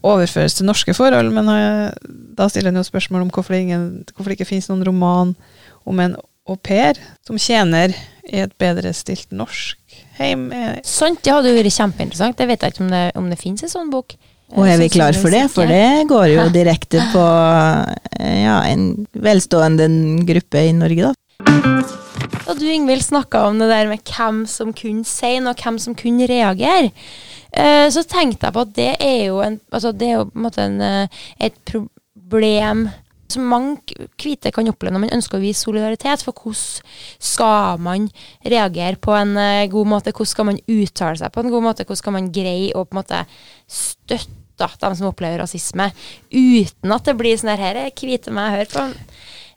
overføres 0.01 0.57
til 0.57 0.69
norske 0.69 0.95
forhold, 0.95 1.33
men 1.35 1.51
uh, 1.51 1.91
da 2.37 2.47
stiller 2.49 2.71
en 2.71 2.81
jo 2.81 2.87
spørsmål 2.87 3.25
om 3.25 3.33
hvorfor 3.33 3.55
det, 3.55 3.63
ingen, 3.67 3.87
hvorfor 4.13 4.31
det 4.31 4.39
ikke 4.39 4.51
finnes 4.53 4.69
noen 4.71 4.87
roman 4.87 5.35
om 5.89 5.99
en 5.99 6.15
au 6.47 6.57
pair 6.59 6.99
som 7.27 7.39
tjener 7.39 7.93
i 8.27 8.41
et 8.43 8.53
bedre 8.59 8.91
stilt 8.95 9.31
norsk 9.35 9.79
heim. 10.19 10.49
Sånt, 10.51 10.91
Sant, 10.93 11.23
det 11.23 11.33
hadde 11.33 11.51
jo 11.51 11.59
vært 11.59 11.75
kjempeinteressant. 11.75 12.39
Jeg 12.39 12.49
vet 12.49 12.65
ikke 12.67 12.85
om 12.85 12.91
det, 12.91 13.03
om 13.19 13.29
det 13.31 13.39
finnes 13.39 13.65
en 13.65 13.71
sånn 13.71 13.91
bok. 13.93 14.15
Og 14.53 14.69
er 14.69 14.77
vi 14.81 14.89
klar 14.93 15.17
for 15.17 15.33
det? 15.33 15.47
For 15.53 15.69
det 15.69 16.05
går 16.09 16.27
jo 16.35 16.47
direkte 16.59 17.01
på 17.13 17.25
ja, 18.19 18.59
en 18.69 19.07
velstående 19.13 19.89
gruppe 20.29 20.67
i 20.69 20.73
Norge 20.77 21.09
da. 21.09 21.13
Da 22.43 22.53
du 22.59 22.65
Ingvild 22.67 23.03
snakka 23.05 23.45
om 23.47 23.59
det 23.61 23.69
der 23.71 23.87
med 23.89 24.03
hvem 24.03 24.43
som 24.49 24.73
kunne 24.75 25.07
si 25.07 25.37
noe, 25.41 25.55
hvem 25.57 25.77
som 25.79 25.95
kunne 25.97 26.27
reagere, 26.29 26.91
eh, 27.55 27.87
så 27.93 28.03
tenkte 28.03 28.49
jeg 28.49 28.55
på 28.55 28.65
at 28.65 28.73
det 28.75 28.91
er 28.99 29.21
jo, 29.29 29.39
en, 29.45 29.55
altså 29.71 29.93
det 29.95 30.09
er 30.09 30.19
jo 30.19 30.27
på 30.27 30.37
en 30.37 30.45
måte 30.45 30.65
en, 30.65 30.81
eh, 30.83 31.23
et 31.47 31.55
problem 31.71 32.89
som 33.33 33.47
mange 33.49 33.95
hvite 34.19 34.51
kan 34.53 34.69
oppleve 34.69 34.93
når 34.93 35.05
man 35.05 35.15
ønsker 35.15 35.39
å 35.39 35.41
vise 35.41 35.63
solidaritet. 35.63 36.21
For 36.25 36.35
hvordan 36.35 36.83
skal 37.31 37.81
man 37.81 38.11
reagere 38.45 38.99
på 39.01 39.15
en 39.17 39.33
eh, 39.39 39.71
god 39.71 39.89
måte? 39.95 40.13
Hvordan 40.13 40.33
skal 40.35 40.49
man 40.51 40.61
uttale 40.67 41.17
seg 41.23 41.33
på 41.33 41.41
en 41.41 41.51
god 41.53 41.67
måte? 41.71 41.87
Hvordan 41.87 42.03
skal 42.03 42.17
man 42.19 42.31
greie 42.35 42.73
å 42.75 42.85
på 42.85 42.93
en 42.93 43.01
måte 43.01 43.25
støtte 43.65 44.42
dem 44.81 44.95
som 44.95 45.07
opplever 45.11 45.39
rasisme, 45.43 45.91
uten 46.31 46.91
at 46.95 47.05
det 47.05 47.15
blir 47.19 47.37
sånn 47.37 47.53
her 47.53 47.63
Her 47.63 47.75
er 47.85 47.91
hvite 47.95 48.31
meg, 48.31 48.51
hør 48.51 48.65
på. 48.73 48.85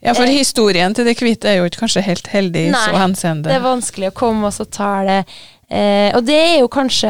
ja, 0.01 0.13
for 0.13 0.23
Eh, 0.23 0.37
historien 0.37 0.93
til 0.93 1.05
de 1.05 1.15
hvite 1.17 1.49
er 1.49 1.57
jo 1.57 1.65
ikke 1.65 1.83
kanskje 1.85 2.01
helt 2.05 2.27
heldig 2.27 2.67
i 2.67 2.71
Nei, 2.71 2.85
så 2.85 2.97
henseende. 2.97 3.49
Det 3.49 3.55
er 3.55 3.65
vanskelig 3.65 4.11
å 4.11 4.17
komme 4.17 4.47
og 4.47 4.53
så 4.53 4.65
ta 4.69 5.03
det 5.03 5.25
Eh, 5.67 6.13
og 6.15 6.23
det 6.23 6.35
er 6.39 6.53
jo 6.61 6.69
kanskje 6.71 7.09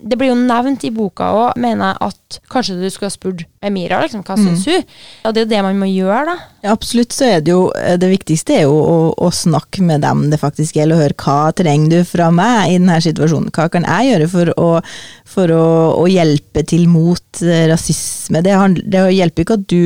Det 0.00 0.16
blir 0.16 0.30
jo 0.30 0.36
nevnt 0.40 0.80
i 0.88 0.90
boka 0.96 1.26
òg, 1.28 1.58
mener 1.60 1.90
jeg, 1.90 2.06
at 2.06 2.38
kanskje 2.48 2.78
du 2.80 2.86
skulle 2.88 3.10
ha 3.10 3.12
spurt 3.12 3.42
Emira, 3.60 3.98
liksom, 4.00 4.22
hva 4.24 4.36
syns 4.38 4.62
hun? 4.64 4.86
Og 5.28 5.34
det 5.34 5.42
er 5.42 5.44
jo 5.44 5.50
det 5.50 5.60
man 5.66 5.80
må 5.82 5.88
gjøre, 5.90 6.22
da. 6.30 6.36
Ja, 6.64 6.72
absolutt 6.72 7.12
så 7.12 7.26
er 7.26 7.42
det 7.44 7.52
jo 7.52 7.66
eh, 7.76 7.98
Det 8.00 8.08
viktigste 8.08 8.54
er 8.56 8.64
jo 8.64 8.78
å, 8.80 8.96
å 9.12 9.28
snakke 9.34 9.84
med 9.84 10.06
dem 10.06 10.24
det 10.32 10.40
faktisk 10.40 10.78
gjelder, 10.78 10.96
og 10.96 11.04
høre 11.04 11.18
hva 11.20 11.52
trenger 11.58 11.98
du 11.98 12.08
fra 12.08 12.30
meg 12.32 12.72
i 12.72 12.78
denne 12.78 12.96
situasjonen. 13.04 13.52
Hva 13.52 13.68
kan 13.74 13.84
jeg 13.84 14.12
gjøre 14.12 14.30
for 14.32 14.52
å, 14.56 14.70
for 15.28 15.52
å, 15.52 15.66
å 16.00 16.06
hjelpe 16.08 16.64
til 16.64 16.88
mot 16.88 17.42
eh, 17.44 17.66
rasisme? 17.68 18.40
Det, 18.46 18.56
handler, 18.56 18.88
det 18.88 19.04
hjelper 19.18 19.44
ikke 19.44 19.60
at 19.60 19.68
du 19.68 19.82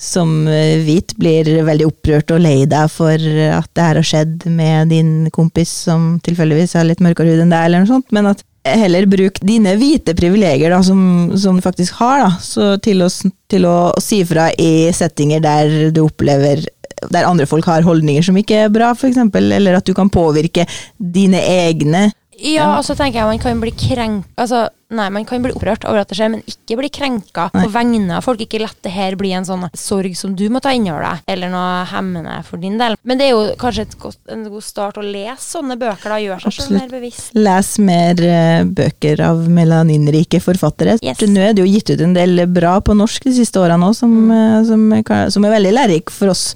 som 0.00 0.48
eh, 0.48 0.80
hvit 0.80 1.12
blir 1.20 1.48
veldig 1.66 1.88
opprørt 1.90 2.32
og 2.32 2.40
lei 2.40 2.64
deg 2.68 2.92
for 2.92 3.14
at 3.20 3.68
det 3.76 3.84
her 3.84 4.00
har 4.00 4.06
skjedd 4.06 4.46
med 4.48 4.94
din 4.94 5.12
kompis 5.34 5.72
som 5.86 6.14
tilfeldigvis 6.24 6.78
har 6.78 6.88
litt 6.88 7.02
mørkere 7.04 7.34
hud 7.34 7.44
enn 7.44 7.52
deg, 7.52 7.66
eller 7.66 7.84
noe 7.84 7.92
sånt, 7.92 8.08
men 8.16 8.30
at 8.32 8.40
heller 8.64 9.06
bruk 9.08 9.40
dine 9.44 9.72
hvite 9.80 10.14
privilegier 10.16 10.72
da, 10.72 10.80
som, 10.84 11.30
som 11.38 11.56
du 11.56 11.64
faktisk 11.64 12.00
har, 12.00 12.24
da, 12.24 12.32
så 12.44 12.74
til, 12.82 13.04
å, 13.04 13.08
til 13.50 13.66
å, 13.68 13.76
si 14.02 14.20
fra 14.28 14.50
i 14.60 14.90
settinger 14.96 15.44
der 15.44 15.92
du 15.94 16.02
opplever 16.04 16.66
der 17.08 17.24
andre 17.24 17.46
folk 17.48 17.64
har 17.64 17.86
holdninger 17.86 18.24
som 18.26 18.36
ikke 18.36 18.66
er 18.66 18.72
bra, 18.72 18.92
eksempel, 18.92 19.48
eller 19.56 19.78
at 19.78 19.86
du 19.88 19.94
kan 19.96 20.10
påvirke 20.12 20.66
dine 20.98 21.40
egne. 21.40 22.10
Ja, 22.40 22.74
og 22.76 22.84
så 22.84 22.96
tenker 22.96 23.22
jeg 23.22 23.30
man 23.30 23.40
kan 23.40 23.62
bli 23.62 23.72
krenk... 23.72 24.28
Altså, 24.36 24.66
nei, 24.90 25.08
man 25.14 25.24
kan 25.28 25.42
bli 25.44 25.52
opprørt 25.54 25.84
over 25.88 26.02
at 26.02 26.10
det 26.10 26.16
skjer, 26.18 26.30
men 26.32 26.42
ikke 26.50 26.76
bli 26.80 26.88
krenka 26.92 27.48
Nei. 27.54 27.64
på 27.64 27.72
vegne 27.74 28.16
av 28.18 28.24
folk. 28.26 28.40
Ikke 28.44 28.60
la 28.62 28.68
det 28.82 28.92
her 28.94 29.16
bli 29.20 29.30
en 29.36 29.46
sånn 29.46 29.66
sorg 29.78 30.16
som 30.18 30.34
du 30.38 30.44
må 30.52 30.60
ta 30.62 30.72
innover 30.76 31.04
deg, 31.06 31.22
eller 31.34 31.52
noe 31.52 31.84
hemmende 31.90 32.38
for 32.46 32.60
din 32.62 32.78
del. 32.80 32.96
Men 33.06 33.18
det 33.20 33.28
er 33.28 33.32
jo 33.34 33.54
kanskje 33.60 33.86
godt, 34.00 34.18
en 34.34 34.44
god 34.50 34.64
start 34.66 34.98
å 35.00 35.04
lese 35.06 35.38
sånne 35.46 35.76
bøker, 35.80 36.10
da. 36.14 36.18
Gjøre 36.20 36.40
seg 36.46 36.56
selv 36.58 36.76
mer 36.78 36.90
bevisst. 36.92 37.30
Les 37.38 37.70
mer 37.86 38.20
uh, 38.26 38.64
bøker 38.80 39.22
av 39.30 39.44
melaninrike 39.48 40.40
forfattere. 40.44 40.98
Yes. 41.04 41.22
Nå 41.30 41.40
er 41.48 41.54
det 41.56 41.64
jo 41.64 41.70
gitt 41.70 41.90
ut 41.94 42.04
en 42.04 42.14
del 42.16 42.44
bra 42.50 42.76
på 42.84 42.96
norsk 42.98 43.28
de 43.30 43.34
siste 43.40 43.60
årene 43.62 43.80
nå, 43.80 43.92
som, 43.96 44.12
eh, 44.34 44.58
som, 44.68 44.86
kan- 45.06 45.30
som 45.30 45.44
er 45.46 45.54
veldig 45.54 45.72
lærerik 45.76 46.10
for 46.12 46.32
oss 46.34 46.50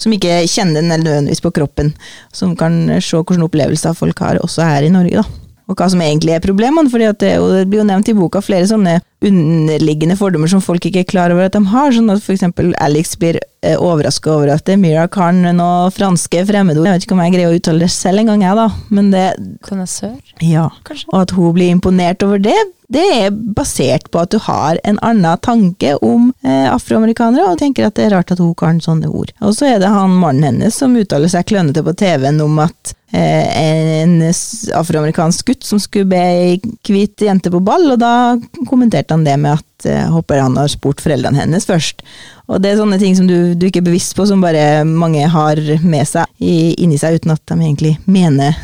som 0.00 0.12
ikke 0.14 0.40
kjenner 0.48 0.80
den 0.80 0.92
nødvendigvis 1.04 1.42
på 1.44 1.52
kroppen. 1.58 1.92
Som 2.32 2.54
kan 2.56 2.86
se 3.02 3.16
hvilke 3.20 3.42
opplevelser 3.44 3.96
folk 3.98 4.18
har 4.24 4.38
også 4.40 4.62
her 4.64 4.86
i 4.86 4.92
Norge, 4.92 5.20
da. 5.24 5.36
Og 5.70 5.78
hva 5.78 5.86
som 5.92 6.00
egentlig 6.02 6.34
er 6.34 6.42
problemene, 6.42 6.90
for 6.90 6.98
det, 6.98 7.12
er 7.30 7.38
det 7.54 7.68
blir 7.70 7.84
jo 7.84 7.86
nevnt 7.86 8.10
i 8.10 8.16
boka 8.18 8.42
flere 8.42 8.66
sånne 8.66 8.98
underliggende 9.26 10.16
fordommer 10.18 10.50
som 10.50 10.62
folk 10.64 10.86
ikke 10.88 11.04
er 11.04 11.08
klar 11.08 11.34
over 11.34 11.46
at 11.46 11.54
de 11.54 11.62
har. 11.70 11.92
Sånn 11.94 12.10
at 12.10 12.26
eksempel 12.32 12.72
Alex 12.82 13.14
blir 13.20 13.38
eh, 13.62 13.76
overraska 13.76 14.32
over 14.34 14.54
at 14.56 14.72
Mira 14.80 15.06
kan 15.12 15.38
noe 15.54 15.92
franske 15.94 16.42
fremmedord. 16.48 16.88
Jeg 16.88 16.98
vet 16.98 17.06
ikke 17.06 17.16
om 17.18 17.22
jeg 17.22 17.36
greier 17.36 17.52
å 17.52 17.60
uttale 17.60 17.84
det 17.86 17.92
selv 17.94 18.24
engang, 18.24 18.42
jeg, 18.42 18.58
da. 18.58 18.66
Men 18.90 19.14
det, 19.14 19.24
Konnoissør, 19.66 20.18
ja. 20.42 20.66
kanskje? 20.88 21.10
Og 21.12 21.22
at 21.22 21.36
hun 21.38 21.54
blir 21.54 21.70
imponert 21.76 22.26
over 22.26 22.42
det, 22.42 22.58
det 22.90 23.02
er 23.14 23.30
basert 23.30 24.08
på 24.10 24.18
at 24.18 24.32
du 24.34 24.38
har 24.42 24.78
en 24.82 24.98
annen 25.06 25.38
tanke 25.44 25.92
om 26.02 26.32
eh, 26.42 26.66
afroamerikanere, 26.72 27.52
og 27.52 27.60
tenker 27.60 27.86
at 27.86 27.94
det 27.94 28.08
er 28.08 28.16
rart 28.16 28.32
at 28.34 28.42
hun 28.42 28.54
kan 28.58 28.80
sånne 28.82 29.06
ord. 29.06 29.30
Og 29.46 29.54
så 29.54 29.68
er 29.68 29.82
det 29.82 29.92
han 29.92 30.16
mannen 30.18 30.48
hennes 30.48 30.74
som 30.74 30.96
uttaler 30.98 31.30
seg 31.30 31.46
klønete 31.46 31.84
på 31.86 31.94
TV-en 32.00 32.42
om 32.42 32.58
at 32.64 32.94
eh, 33.14 33.46
en 33.62 34.16
afroamerikansk 34.26 35.52
gutt 35.52 35.68
som 35.68 35.78
skulle 35.82 36.10
be 36.10 36.18
ei 36.18 36.58
hvit 36.88 37.22
jente 37.22 37.52
på 37.54 37.62
ball, 37.62 37.92
og 37.94 38.02
da 38.02 38.34
kommenterte 38.66 39.14
han 39.14 39.28
det 39.28 39.38
med 39.38 39.60
at 39.60 39.86
eh, 39.86 40.10
håper 40.10 40.42
han 40.42 40.58
har 40.58 40.74
spurt 40.74 41.04
foreldrene 41.04 41.44
hennes 41.44 41.70
først. 41.70 42.02
Og 42.50 42.58
det 42.58 42.72
er 42.72 42.82
sånne 42.82 42.98
ting 42.98 43.14
som 43.14 43.30
du, 43.30 43.54
du 43.54 43.70
ikke 43.70 43.84
er 43.84 43.90
bevisst 43.92 44.18
på, 44.18 44.26
som 44.26 44.42
bare 44.42 44.82
mange 44.82 45.30
har 45.30 45.62
med 45.86 46.10
seg 46.10 46.26
i, 46.42 46.74
inni 46.82 46.98
seg, 46.98 47.22
uten 47.22 47.38
at 47.38 47.46
de 47.46 47.62
egentlig 47.62 48.00
mener 48.10 48.58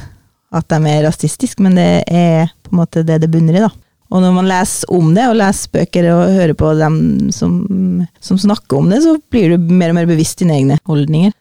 at 0.50 0.66
de 0.66 0.82
er 0.90 1.04
rasistiske, 1.06 1.62
men 1.62 1.78
det 1.78 1.90
er 2.10 2.50
på 2.66 2.74
en 2.74 2.80
måte 2.82 3.06
det 3.06 3.22
det 3.22 3.30
bunner 3.30 3.62
i, 3.62 3.68
da. 3.68 3.70
Og 4.06 4.22
når 4.22 4.34
man 4.36 4.48
leser 4.48 4.92
om 4.94 5.10
det, 5.16 5.24
og 5.26 5.38
leser 5.40 5.72
bøker 5.74 6.08
og 6.12 6.36
hører 6.36 6.54
på 6.58 6.72
dem 6.78 6.98
som, 7.34 7.56
som 8.22 8.38
snakker 8.38 8.78
om 8.78 8.92
det, 8.92 9.00
så 9.02 9.16
blir 9.32 9.54
du 9.54 9.72
mer 9.72 9.90
og 9.90 9.98
mer 9.98 10.08
bevisst 10.10 10.42
dine 10.42 10.60
egne 10.60 10.78
holdninger. 10.86 11.34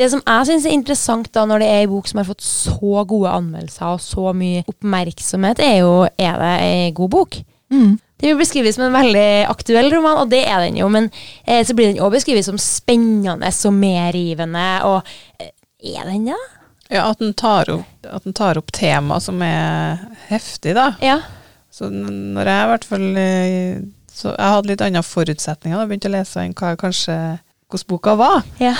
Det 0.00 0.08
som 0.08 0.22
jeg 0.24 0.48
syns 0.48 0.64
er 0.64 0.72
interessant 0.72 1.28
da 1.36 1.44
når 1.44 1.60
det 1.60 1.68
er 1.68 1.82
en 1.84 1.92
bok 1.92 2.06
som 2.08 2.22
har 2.22 2.28
fått 2.30 2.44
så 2.46 3.02
gode 3.04 3.32
anmeldelser 3.36 3.90
og 3.90 4.00
så 4.00 4.32
mye 4.32 4.62
oppmerksomhet, 4.70 5.60
er 5.60 5.82
jo 5.82 5.92
er 6.08 6.38
det 6.40 6.54
ei 6.64 6.94
god 6.96 7.12
bok. 7.12 7.42
Det 8.20 8.28
blir 8.28 8.40
beskrevet 8.40 8.74
som 8.74 8.84
en 8.84 8.96
veldig 8.96 9.46
aktuell 9.48 9.90
roman, 9.94 10.18
og 10.20 10.30
det 10.32 10.42
er 10.44 10.64
den 10.66 10.76
jo, 10.80 10.88
men 10.92 11.06
eh, 11.46 11.62
så 11.64 11.76
blir 11.76 11.88
den 11.88 12.00
også 12.00 12.18
beskrevet 12.18 12.44
som 12.44 12.58
spennende 12.60 13.48
og 13.48 13.76
medrivende, 13.76 14.66
og 14.84 15.12
eh, 15.40 15.52
er 15.96 16.08
den 16.10 16.26
det? 16.28 16.40
Ja, 16.90 17.06
at 17.06 17.20
den 17.22 17.32
tar 17.38 17.70
opp, 17.70 17.86
at 18.04 18.26
den 18.26 18.34
tar 18.36 18.58
opp 18.58 18.72
tema 18.74 19.20
som 19.22 19.40
er 19.46 20.02
heftig, 20.28 20.74
da. 20.76 20.90
Ja. 21.00 21.20
Så 21.80 21.88
når 21.90 22.50
jeg 22.50 22.64
i 22.66 22.70
hvert 22.74 22.84
fall 22.84 23.06
eh, 23.16 23.78
Så 24.12 24.34
jeg 24.34 24.52
hadde 24.54 24.68
litt 24.68 24.82
andre 24.84 25.00
forutsetninger 25.06 25.78
da 25.78 25.86
jeg 25.86 25.90
begynte 25.94 26.10
å 26.10 26.16
lese 26.18 26.42
enn 26.44 26.52
hva 26.58 26.74
kanskje 26.80 27.16
hvordan 27.70 27.88
boka 27.88 28.16
var. 28.20 28.44
ja. 28.60 28.74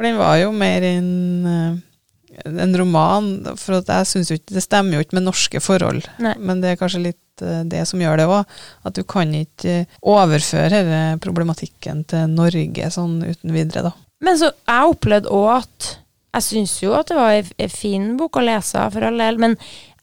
For 0.00 0.06
den 0.08 0.16
var 0.16 0.38
jo 0.40 0.48
mer 0.56 0.80
en, 0.88 1.08
eh, 1.44 2.46
en 2.48 2.76
roman, 2.80 3.26
for 3.60 3.82
at 3.82 3.90
jeg 3.92 4.06
synes 4.08 4.30
jo 4.30 4.38
ikke 4.38 4.54
Det 4.56 4.62
stemmer 4.64 4.96
jo 4.96 5.02
ikke 5.04 5.18
med 5.18 5.26
norske 5.26 5.60
forhold. 5.60 6.06
Nei. 6.24 6.32
Men 6.40 6.62
det 6.62 6.70
er 6.70 6.78
kanskje 6.80 7.02
litt 7.10 7.44
eh, 7.44 7.60
det 7.68 7.82
som 7.90 8.00
gjør 8.00 8.22
det 8.22 8.28
òg. 8.30 8.54
At 8.88 8.96
du 8.96 9.02
kan 9.04 9.34
ikke 9.36 9.82
overføre 10.00 10.70
denne 10.72 11.18
problematikken 11.20 12.06
til 12.08 12.32
Norge 12.32 12.88
sånn 12.94 13.18
uten 13.26 13.52
videre, 13.52 13.90
da. 13.90 13.92
Men 14.24 14.40
så 14.40 14.48
jeg 14.54 14.94
opplevde 14.94 15.28
òg 15.32 15.50
at 15.58 15.96
Jeg 16.30 16.44
syns 16.46 16.76
jo 16.78 16.92
at 16.94 17.08
det 17.10 17.16
var 17.18 17.32
ei 17.34 17.40
en 17.58 17.72
fin 17.74 18.04
bok 18.16 18.36
å 18.38 18.42
lese, 18.46 18.78
for 18.94 19.02
all 19.02 19.18
del, 19.18 19.36
men 19.42 19.56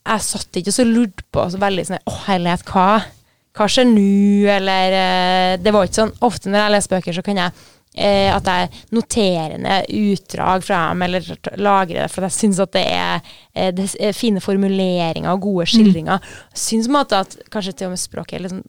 jeg 0.08 0.26
satt 0.28 0.60
ikke 0.60 0.74
og 0.74 0.78
så 0.78 0.86
lurte 0.88 1.26
på 1.34 1.46
så 1.52 1.62
veldig 1.62 1.88
sånn 1.88 2.04
Å, 2.08 2.18
herlighet, 2.28 2.68
hva, 2.72 2.90
hva 3.58 3.68
skjer 3.72 3.90
nå? 3.90 4.12
Eller 4.58 4.96
eh, 4.98 5.56
Det 5.62 5.74
var 5.74 5.88
ikke 5.88 6.02
sånn 6.02 6.14
Ofte 6.28 6.52
når 6.52 6.64
jeg 6.64 6.76
leser 6.76 6.96
bøker, 6.96 7.18
så 7.18 7.26
kan 7.26 7.42
jeg 7.42 7.56
eh, 7.98 8.30
at 8.34 8.50
jeg 8.52 8.84
noterer 8.96 9.58
ned 9.62 9.90
utdrag 9.98 10.66
fra 10.66 10.82
dem, 10.90 11.06
eller 11.08 11.32
lagrer 11.58 12.04
det, 12.04 12.12
for 12.14 12.28
jeg 12.28 12.38
syns 12.38 12.62
at 12.64 12.76
det 12.76 12.86
er, 12.94 13.32
eh, 13.54 13.72
det 13.76 13.90
er 14.00 14.18
fine 14.18 14.44
formuleringer 14.44 15.32
og 15.34 15.48
gode 15.48 15.68
skildringer. 15.72 16.22
Mm. 16.22 16.54
syns 16.66 16.88
på 16.88 16.94
en 16.94 17.00
måte 17.00 17.24
at 17.26 17.40
kanskje 17.54 17.74
til 17.74 17.90
og 17.90 17.96
med 17.96 18.04
språket 18.04 18.38
er 18.38 18.46
litt 18.46 18.56
sånn 18.56 18.68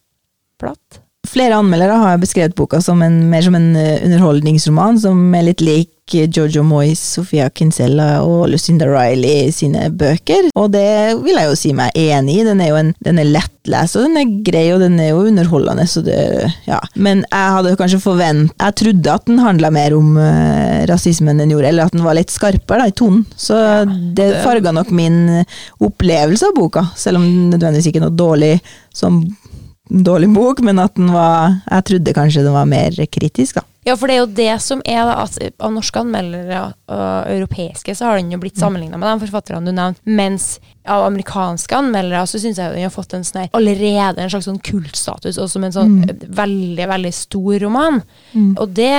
platt. 0.59 1.03
Flere 1.39 1.55
anmeldere 1.55 1.95
har 2.03 2.17
beskrevet 2.19 2.57
boka 2.59 2.81
som 2.83 2.99
en, 3.07 3.21
mer 3.31 3.45
som 3.47 3.55
en 3.55 3.69
eh, 3.79 4.01
underholdningsroman, 4.09 4.97
som 4.99 5.21
er 5.39 5.45
litt 5.53 5.63
lik 5.63 5.93
Jojo 6.09 6.63
Moyes, 6.65 6.99
Sofia 7.15 7.51
Kinsella 7.53 8.23
og 8.25 8.49
Lucinda 8.49 8.87
Riley 8.89 9.53
sine 9.53 9.91
bøker. 9.93 10.49
Og 10.59 10.71
det 10.73 11.15
vil 11.21 11.37
jeg 11.37 11.51
jo 11.51 11.59
si 11.61 11.73
meg 11.77 11.93
enig 12.01 12.39
i. 12.41 12.47
Den 12.49 12.63
er 12.65 12.71
jo 12.73 12.79
en, 12.81 12.91
den 13.05 13.21
er 13.21 13.29
lettlest, 13.29 13.99
og 14.01 14.07
den 14.09 14.17
er 14.17 14.33
grei, 14.49 14.65
og 14.75 14.81
den 14.83 14.97
er 15.05 15.13
jo 15.13 15.27
underholdende. 15.29 15.85
Så 15.87 16.03
det, 16.07 16.17
ja. 16.67 16.81
Men 16.97 17.23
jeg 17.29 17.55
hadde 17.59 17.77
kanskje 17.79 18.01
forvent 18.03 18.55
Jeg 18.57 18.79
trodde 18.81 19.15
at 19.15 19.29
den 19.29 19.43
handla 19.45 19.71
mer 19.75 19.95
om 19.99 20.17
uh, 20.17 20.87
rasisme 20.91 21.37
enn 21.37 21.53
gjorde, 21.53 21.71
eller 21.71 21.87
at 21.87 21.95
den 21.95 22.07
var 22.09 22.17
litt 22.19 22.33
skarpere 22.35 22.87
da, 22.87 22.89
i 22.89 22.97
tonen. 22.97 23.27
Så 23.37 23.61
det 23.85 24.17
det- 24.33 24.43
farga 24.47 24.73
nok 24.73 24.91
min 24.91 25.45
opplevelse 25.85 26.49
av 26.49 26.57
boka, 26.57 26.89
selv 26.97 27.21
om 27.21 27.29
den 27.29 27.53
nødvendigvis 27.53 27.93
ikke 27.93 28.01
er 28.03 28.09
noe 28.09 28.17
dårlig 28.17 28.57
som 28.97 29.21
dårlig 29.89 30.29
bok, 30.35 30.63
men 30.65 30.79
at 30.83 30.95
den 30.99 31.13
var 31.13 31.59
Jeg 31.71 31.85
trodde 31.91 32.15
kanskje 32.17 32.45
den 32.45 32.57
var 32.57 32.69
mer 32.69 32.95
kritisk, 33.07 33.61
da. 33.61 33.67
Ja, 33.89 33.95
for 33.97 34.11
det 34.11 34.19
er 34.19 34.21
jo 34.21 34.33
det 34.37 34.55
som 34.61 34.81
er 34.85 35.07
da, 35.09 35.15
at 35.23 35.39
av 35.65 35.71
norske 35.73 36.01
anmeldere 36.03 36.59
og 36.93 37.31
europeiske, 37.33 37.95
så 37.97 38.09
har 38.09 38.19
den 38.19 38.35
jo 38.35 38.41
blitt 38.43 38.59
sammenligna 38.61 38.99
med 39.01 39.09
de 39.09 39.25
forfatterne 39.25 39.65
du 39.65 39.73
nevnte, 39.73 40.03
mens 40.05 40.59
av 40.89 41.07
amerikanske 41.07 41.77
anmeldere 41.77 42.21
så 42.29 42.41
syns 42.41 42.61
jeg 42.61 42.75
den 42.75 42.85
har 42.85 42.93
fått 42.93 43.15
en 43.17 43.25
sånn 43.25 43.43
her, 43.43 43.51
allerede 43.57 44.25
en 44.25 44.33
slags 44.33 44.49
sånn 44.49 44.61
kultstatus, 44.65 45.41
og 45.41 45.49
som 45.53 45.65
en 45.65 45.73
sånn 45.73 45.97
veldig, 46.11 46.85
veldig 46.91 47.15
stor 47.17 47.59
roman. 47.65 48.01
Og 48.59 48.77
det 48.77 48.93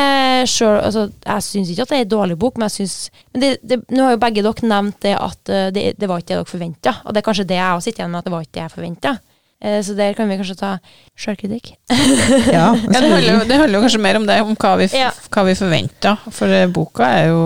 sjøl 0.49 0.79
altså, 0.79 1.09
Jeg 1.25 1.45
syns 1.45 1.71
ikke 1.73 1.85
at 1.85 1.93
det 1.93 1.99
er 1.99 2.05
en 2.07 2.13
dårlig 2.15 2.37
bok, 2.41 2.57
men 2.57 2.69
jeg 2.69 2.79
syns 2.79 2.97
men 3.33 3.43
det, 3.43 3.49
det, 3.61 3.81
Nå 3.93 4.05
har 4.05 4.15
jo 4.15 4.21
begge 4.21 4.45
dere 4.45 4.69
nevnt 4.69 5.01
det 5.05 5.15
at 5.17 5.51
eh, 5.53 5.69
det, 5.73 5.83
det 5.99 6.09
var 6.09 6.21
ikke 6.21 6.31
det 6.31 6.39
dere 6.39 6.49
forventa, 6.49 6.95
og 7.03 7.13
det 7.13 7.21
er 7.21 7.27
kanskje 7.29 7.49
det 7.49 7.59
jeg 7.59 7.75
også 7.75 7.89
sitter 7.89 8.03
igjen 8.03 8.15
med, 8.15 8.23
at 8.23 8.29
det 8.29 8.33
var 8.33 8.45
ikke 8.45 8.57
det 8.57 8.65
jeg 8.65 8.77
forventa. 8.79 9.19
Så 9.59 9.91
der 9.97 10.13
kan 10.15 10.29
vi 10.31 10.37
kanskje 10.39 10.55
ta 10.55 10.69
sjølkritikk. 11.19 11.73
Ja, 12.47 12.69
Ja, 12.69 12.69
det, 12.87 12.95
handler 13.01 13.27
jo, 13.27 13.39
det 13.49 13.57
handler 13.59 13.75
jo 13.79 13.83
kanskje 13.83 13.99
mer 14.05 14.15
om 14.21 14.25
det, 14.29 14.39
om 14.45 14.55
hva 14.55 14.73
vi, 14.79 14.87
Ja. 14.95 15.09
hva 15.33 15.43
vi 15.49 15.57
forventer. 15.59 16.21
For 16.31 16.47
eh, 16.47 16.67
boka 16.71 17.09
er 17.19 17.29
jo 17.33 17.43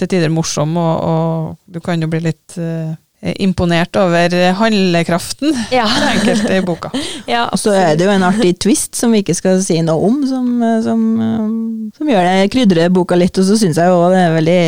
til 0.00 0.08
tider 0.14 0.32
morsom, 0.32 0.72
og, 0.80 0.94
og 1.12 1.74
du 1.76 1.80
kan 1.84 2.00
jo 2.00 2.08
bli 2.08 2.22
litt 2.24 2.56
uh, 2.56 2.94
imponert 3.38 3.94
over 4.00 4.32
handlekraften 4.58 5.52
Ja. 5.70 5.84
til 5.92 6.08
enkelte 6.08 6.56
i 6.56 6.64
boka. 6.66 6.90
ja 7.28 7.44
Og 7.52 7.60
så 7.60 7.70
er 7.76 7.94
det 8.00 8.08
jo 8.08 8.14
en 8.16 8.24
artig 8.26 8.56
twist 8.64 8.96
som 8.98 9.12
vi 9.14 9.20
ikke 9.22 9.36
skal 9.38 9.60
si 9.62 9.76
noe 9.84 10.08
om, 10.08 10.16
som, 10.26 10.48
som, 10.82 11.04
som 11.94 12.10
gjør 12.10 12.26
det 12.26 12.48
krydrer 12.54 12.90
boka 12.90 13.14
litt. 13.20 13.38
Og 13.38 13.46
så 13.46 13.58
syns 13.60 13.78
jeg 13.78 13.92
jo 13.92 14.00
det 14.10 14.24
er 14.24 14.34
veldig 14.38 14.64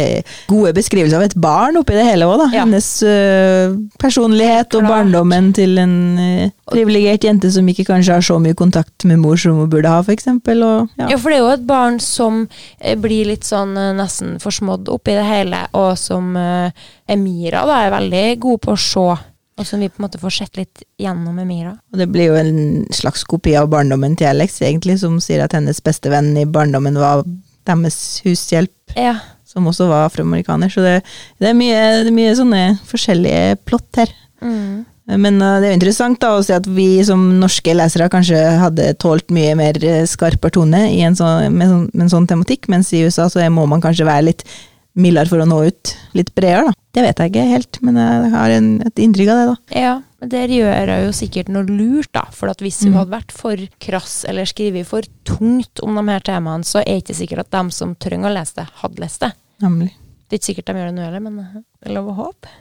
gode 0.52 0.74
beskrivelser 0.76 1.18
av 1.18 1.26
et 1.26 1.34
barn 1.48 1.80
oppi 1.80 1.96
det 1.98 2.06
hele 2.06 2.28
òg, 2.30 2.44
da. 2.44 2.50
Ja. 2.54 2.62
Hennes 2.62 2.90
uh, 3.08 3.74
personlighet 4.00 4.76
og 4.78 4.86
barndommen 4.86 5.50
til 5.56 5.78
en 5.82 5.96
øh, 6.20 6.46
privilegert 6.71 7.25
jente 7.26 7.50
som 7.52 7.66
ikke 7.68 7.85
kanskje 7.88 8.16
har 8.16 8.25
så 8.25 8.38
mye 8.42 8.56
kontakt 8.56 9.04
med 9.09 9.21
mor 9.23 9.37
som 9.40 9.59
hun 9.61 9.71
burde 9.71 9.90
ha. 9.90 10.00
Og, 10.00 10.88
ja. 10.97 11.09
Ja, 11.11 11.18
for 11.18 11.30
det 11.30 11.37
er 11.37 11.42
jo 11.42 11.52
et 11.52 11.66
barn 11.68 12.00
som 12.02 12.44
eh, 12.80 12.97
blir 13.00 13.28
litt 13.28 13.44
sånn 13.49 13.76
eh, 13.76 13.92
nesten 13.97 14.38
forsmådd 14.42 14.88
oppi 14.92 15.16
det 15.18 15.26
hele, 15.28 15.64
og 15.76 15.94
som 16.00 16.35
eh, 16.40 16.88
Emira 17.11 17.64
da 17.68 17.83
er 17.85 17.94
veldig 17.94 18.25
god 18.40 18.62
på 18.64 18.75
å 18.75 18.80
se 18.80 19.06
Og 19.54 19.66
som 19.68 19.78
vi 19.78 19.87
på 19.87 20.00
en 20.00 20.06
måte 20.09 20.18
får 20.18 20.33
sett 20.35 20.56
litt 20.59 20.83
gjennom 20.99 21.37
Emira. 21.38 21.76
Og 21.92 22.00
det 22.00 22.09
blir 22.11 22.33
jo 22.33 22.38
en 22.40 22.56
slags 22.90 23.23
kopi 23.23 23.52
av 23.54 23.68
barndommen 23.71 24.16
til 24.18 24.26
Alex, 24.26 24.56
egentlig, 24.66 24.97
som 24.99 25.21
sier 25.23 25.44
at 25.44 25.54
hennes 25.54 25.78
beste 25.85 26.11
venn 26.11 26.33
i 26.40 26.42
barndommen 26.44 26.99
var 26.99 27.23
deres 27.68 28.21
hushjelp, 28.25 28.75
Ja. 28.99 29.14
som 29.47 29.68
også 29.71 29.87
var 29.87 30.09
afroamerikaner. 30.09 30.73
Så 30.75 30.83
det, 30.83 30.97
det, 31.38 31.52
er 31.52 31.54
mye, 31.54 31.78
det 32.02 32.11
er 32.11 32.16
mye 32.16 32.35
sånne 32.35 32.64
forskjellige 32.90 33.61
plott 33.64 34.02
her. 34.02 34.11
Mm. 34.42 34.83
Men 35.06 35.37
uh, 35.42 35.58
det 35.61 35.68
er 35.68 35.73
jo 35.75 35.78
interessant 35.80 36.20
da 36.23 36.30
å 36.38 36.44
se 36.44 36.54
at 36.56 36.66
vi 36.70 37.02
som 37.04 37.20
norske 37.40 37.75
lesere 37.76 38.06
kanskje 38.12 38.38
hadde 38.62 38.92
tålt 39.02 39.28
mye 39.34 39.52
mer 39.58 39.76
uh, 39.84 40.04
skarpere 40.08 40.54
tone 40.56 40.87
i 40.94 41.02
en 41.04 41.16
sånn, 41.18 41.50
med, 41.52 41.75
med 41.92 42.06
en 42.06 42.12
sånn 42.12 42.28
tematikk, 42.30 42.70
mens 42.73 42.92
i 42.96 43.02
USA 43.04 43.26
så 43.28 43.44
må 43.52 43.66
man 43.68 43.84
kanskje 43.84 44.06
være 44.08 44.30
litt 44.30 44.46
mildere 44.94 45.26
for 45.26 45.42
å 45.42 45.46
nå 45.50 45.56
ut 45.66 45.90
litt 46.14 46.30
bredere, 46.38 46.68
da. 46.70 46.75
Det 46.94 47.02
vet 47.02 47.18
jeg 47.18 47.32
ikke 47.32 47.44
helt, 47.50 47.78
men 47.82 47.96
jeg 47.99 48.28
har 48.30 48.52
en, 48.54 48.68
et 48.87 49.00
inntrykk 49.02 49.30
av 49.32 49.38
det, 49.40 49.46
da. 49.50 49.80
Ja, 49.82 49.94
men 50.23 50.30
der 50.30 50.52
gjør 50.54 50.92
jeg 50.92 51.02
jo 51.08 51.14
sikkert 51.18 51.50
noe 51.50 51.66
lurt, 51.66 52.12
da. 52.14 52.23
For 52.30 52.52
at 52.52 52.62
hvis 52.62 52.78
hun 52.84 52.92
Mm. 52.92 52.99
hadde 53.00 53.14
vært 53.16 53.34
for 53.34 53.64
krass 53.82 54.14
eller 54.30 54.46
skrevet 54.46 54.87
for 54.87 55.02
tungt 55.26 55.82
om 55.82 55.99
de 55.99 56.04
her 56.12 56.23
temaene, 56.23 56.62
så 56.62 56.78
er 56.84 56.92
det 56.94 57.02
ikke 57.02 57.18
sikkert 57.25 57.42
at 57.49 57.50
de 57.56 57.75
som 57.75 57.96
trenger 57.99 58.30
å 58.30 58.37
lese 58.38 58.54
det, 58.62 58.68
hadde 58.84 59.02
lest 59.02 59.26
det. 59.26 59.32
Nemlig. 59.66 59.90
Det 60.30 60.38
er 60.38 60.38
ikke 60.38 60.50
sikkert 60.52 60.70
de 60.70 60.78
gjør 60.78 60.92
det 60.92 60.94
nå 61.00 61.08
heller, 61.08 61.26
men 61.26 61.42
eh, 61.42 61.58
det 61.82 61.90
er 61.90 61.96
lov 61.99 62.12
å 62.14 62.16
håpe. 62.23 62.54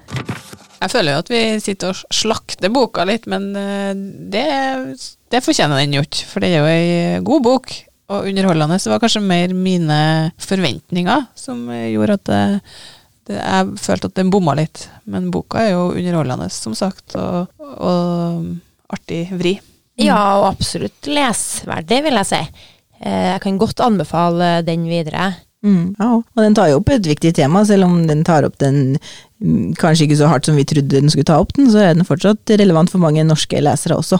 Jeg 0.83 0.91
føler 0.91 1.15
jo 1.15 1.21
at 1.23 1.31
vi 1.31 1.41
sitter 1.63 1.93
og 1.93 2.13
slakter 2.13 2.71
boka 2.73 3.05
litt, 3.07 3.25
men 3.31 3.49
eh, 3.55 3.93
det, 4.33 4.45
det 5.31 5.43
fortjener 5.45 5.79
den 5.79 5.95
gjort. 5.95 6.19
For 6.27 6.43
det 6.43 6.49
er 6.51 6.59
jo 6.59 6.71
ei 6.71 7.21
god 7.23 7.45
bok, 7.45 7.71
og 8.11 8.27
underholdende. 8.29 8.77
Det 8.83 8.91
var 8.91 8.99
kanskje 9.01 9.21
mer 9.23 9.53
mine 9.55 9.99
forventninger 10.43 11.29
som 11.39 11.63
eh, 11.71 11.87
gjorde 11.93 12.17
at 12.19 12.25
det, 12.27 12.41
det, 13.29 13.37
jeg 13.39 13.77
følte 13.79 14.11
at 14.11 14.17
den 14.19 14.33
bomma 14.33 14.57
litt. 14.59 14.87
Men 15.09 15.31
boka 15.33 15.63
er 15.63 15.71
jo 15.77 15.85
underholdende, 15.93 16.49
som 16.53 16.75
sagt, 16.77 17.15
og, 17.15 17.47
og 17.63 18.91
artig 18.93 19.23
vri. 19.39 19.55
Ja, 20.01 20.19
og 20.41 20.49
absolutt 20.51 21.07
lesverdig, 21.07 22.01
vil 22.09 22.19
jeg 22.19 22.29
si. 22.33 22.43
Eh, 22.99 23.31
Jeg 23.33 23.41
kan 23.47 23.59
godt 23.61 23.81
anbefale 23.87 24.57
den 24.67 24.87
videre. 24.91 25.31
Mm, 25.63 25.93
ja, 25.95 26.09
og 26.19 26.39
den 26.43 26.55
tar 26.57 26.73
jo 26.73 26.81
opp 26.81 26.89
et 26.91 27.05
viktig 27.07 27.31
tema, 27.37 27.61
selv 27.63 27.87
om 27.87 28.01
den 28.09 28.25
tar 28.27 28.43
opp 28.43 28.57
den 28.59 28.97
mm, 28.97 29.32
kanskje 29.79 30.07
ikke 30.07 30.19
så 30.21 30.29
hardt 30.31 30.47
som 30.47 30.57
vi 30.57 30.65
trodde 30.67 31.01
den 31.01 31.11
skulle 31.11 31.27
ta 31.27 31.39
opp 31.41 31.53
den, 31.57 31.69
så 31.71 31.83
er 31.83 31.97
den 31.97 32.07
fortsatt 32.07 32.55
relevant 32.59 32.91
for 32.91 33.03
mange 33.03 33.25
norske 33.27 33.59
lesere 33.63 33.97
også. 33.99 34.19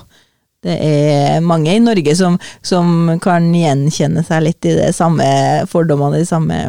Det 0.63 0.77
er 0.79 1.43
mange 1.43 1.73
i 1.75 1.81
Norge 1.83 2.15
som, 2.15 2.37
som 2.63 3.11
kan 3.23 3.49
gjenkjenne 3.51 4.23
seg 4.23 4.45
litt 4.45 4.67
i 4.67 4.77
de 4.77 4.89
samme 4.95 5.25
fordommene, 5.71 6.21
de 6.21 6.27
samme 6.27 6.59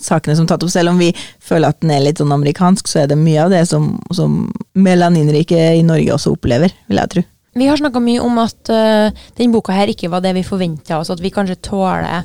sakene 0.00 0.36
som 0.36 0.48
tatt 0.48 0.64
opp. 0.64 0.72
Selv 0.72 0.92
om 0.92 1.00
vi 1.00 1.10
føler 1.40 1.72
at 1.72 1.80
den 1.80 1.94
er 1.94 2.04
litt 2.04 2.20
sånn 2.20 2.32
amerikansk, 2.34 2.88
så 2.88 3.02
er 3.02 3.12
det 3.12 3.20
mye 3.20 3.46
av 3.46 3.52
det 3.52 3.64
som, 3.68 3.94
som 4.14 4.44
melaninrike 4.76 5.60
i 5.78 5.84
Norge 5.86 6.12
også 6.16 6.34
opplever, 6.36 6.74
vil 6.88 7.00
jeg 7.00 7.14
tro. 7.16 7.24
Vi 7.52 7.68
har 7.68 7.76
snakka 7.76 8.00
mye 8.00 8.20
om 8.24 8.38
at 8.40 8.70
uh, 8.72 9.24
denne 9.36 9.52
boka 9.52 9.74
her 9.76 9.90
ikke 9.92 10.08
var 10.12 10.22
det 10.24 10.32
vi 10.38 10.44
forventa 10.46 11.00
oss, 11.00 11.10
at 11.12 11.20
vi 11.20 11.32
kanskje 11.32 11.60
tåler 11.68 12.24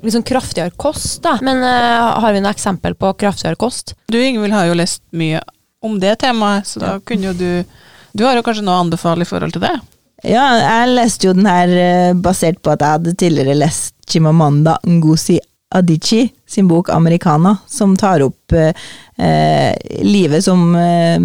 sånn 0.00 0.26
kraftigere 0.26 0.72
kost, 0.76 1.20
da. 1.24 1.36
Men 1.44 1.62
uh, 1.64 2.18
har 2.22 2.34
vi 2.34 2.42
noe 2.42 2.54
eksempel 2.54 2.96
på 2.98 3.12
kraftigere 3.20 3.58
kost? 3.60 3.94
Du 4.08 4.18
Ingvild 4.20 4.54
har 4.56 4.70
jo 4.70 4.78
lest 4.78 5.02
mye 5.16 5.42
om 5.82 5.98
det 6.00 6.16
temaet, 6.22 6.68
så 6.68 6.82
da 6.82 6.98
kunne 7.04 7.32
jo 7.32 7.34
du 7.36 7.80
Du 8.12 8.26
har 8.26 8.36
jo 8.36 8.42
kanskje 8.44 8.64
noe 8.64 8.76
å 8.76 8.82
anbefale 8.84 9.24
i 9.24 9.28
forhold 9.28 9.54
til 9.54 9.62
det? 9.64 9.72
Ja, 10.28 10.44
jeg 10.60 10.90
leste 10.92 11.26
jo 11.26 11.32
den 11.34 11.48
her 11.48 11.70
eh, 11.72 12.12
basert 12.12 12.60
på 12.62 12.74
at 12.74 12.82
jeg 12.84 12.98
hadde 12.98 13.14
tidligere 13.18 13.56
lest 13.56 13.94
Chimamanda 14.06 14.76
Ngozi 14.84 15.38
Adichie 15.72 16.28
sin 16.46 16.68
bok 16.68 16.90
'Americana', 16.92 17.56
som 17.66 17.96
tar 17.96 18.22
opp 18.22 18.52
eh, 18.52 18.74
eh, 19.16 19.72
livet 20.04 20.44
som 20.44 20.74
eh, 20.76 21.18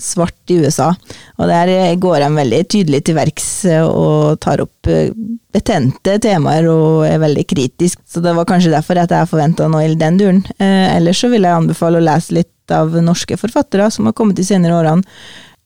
svart 0.00 0.52
i 0.52 0.58
USA. 0.64 0.90
Og 1.38 1.50
der 1.50 1.70
eh, 1.72 1.96
går 2.00 2.20
de 2.24 2.30
veldig 2.36 2.60
tydelig 2.72 3.02
til 3.06 3.18
verks 3.18 3.48
eh, 3.68 3.84
og 3.84 4.40
tar 4.42 4.62
opp 4.64 4.90
eh, 4.90 5.12
betente 5.52 6.16
temaer 6.22 6.68
og 6.70 7.04
er 7.08 7.20
veldig 7.22 7.44
kritisk. 7.50 8.00
Så 8.08 8.22
det 8.24 8.34
var 8.36 8.48
kanskje 8.48 8.72
derfor 8.74 9.00
at 9.02 9.12
jeg 9.14 9.30
forventa 9.30 9.68
noe 9.70 9.86
i 9.86 9.98
den 9.98 10.18
duren. 10.20 10.42
Ellers 10.60 11.22
så 11.22 11.30
vil 11.32 11.46
jeg 11.46 11.56
anbefale 11.56 11.98
å 11.98 12.06
lese 12.06 12.36
litt 12.36 12.74
av 12.74 12.94
norske 13.02 13.38
forfattere 13.40 13.88
som 13.90 14.06
har 14.06 14.14
kommet 14.16 14.38
de 14.38 14.46
senere 14.46 14.78
årene. 14.78 15.06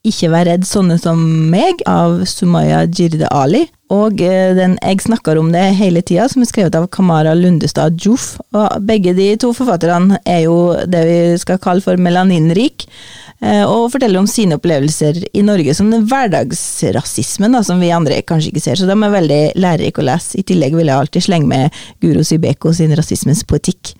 Ikke 0.05 0.29
vær 0.33 0.45
redd 0.49 0.65
sånne 0.69 0.97
som 1.01 1.21
meg, 1.49 1.81
av 1.89 2.23
Sumaya 2.29 2.83
Jirde 2.85 3.29
Ali. 3.33 3.65
Og 3.93 4.21
eh, 4.21 4.55
den 4.57 4.77
Jeg 4.81 5.03
snakker 5.05 5.37
om 5.37 5.51
det 5.53 5.63
hele 5.77 6.01
tida, 6.01 6.27
som 6.29 6.41
er 6.41 6.49
skrevet 6.49 6.75
av 6.77 6.87
Kamara 6.89 7.35
Lundestad 7.37 7.99
Joff. 8.01 8.35
Og 8.55 8.79
begge 8.85 9.13
de 9.17 9.35
to 9.41 9.51
forfatterne 9.53 10.17
er 10.25 10.45
jo 10.47 10.73
det 10.89 11.03
vi 11.05 11.19
skal 11.41 11.61
kalle 11.61 11.85
for 11.85 12.01
melaninrik, 12.01 12.87
eh, 13.41 13.61
og 13.61 13.91
forteller 13.93 14.19
om 14.19 14.29
sine 14.29 14.57
opplevelser 14.57 15.21
i 15.33 15.43
Norge 15.45 15.75
som 15.77 15.91
den 15.93 16.07
hverdagsrasismen 16.09 17.53
da, 17.53 17.61
som 17.65 17.83
vi 17.83 17.93
andre 17.93 18.23
kanskje 18.25 18.53
ikke 18.53 18.65
ser. 18.65 18.81
Så 18.81 18.89
de 18.89 18.97
er 18.97 19.17
veldig 19.19 19.43
lærerike 19.59 20.01
å 20.01 20.07
lese. 20.09 20.39
I 20.41 20.47
tillegg 20.47 20.73
vil 20.77 20.89
jeg 20.89 20.97
alltid 20.97 21.27
slenge 21.27 21.51
med 21.51 21.85
Guro 22.01 22.25
Sybeko 22.25 22.73
sin 22.73 22.95
rasismens 22.97 23.45
poetikk. 23.45 23.93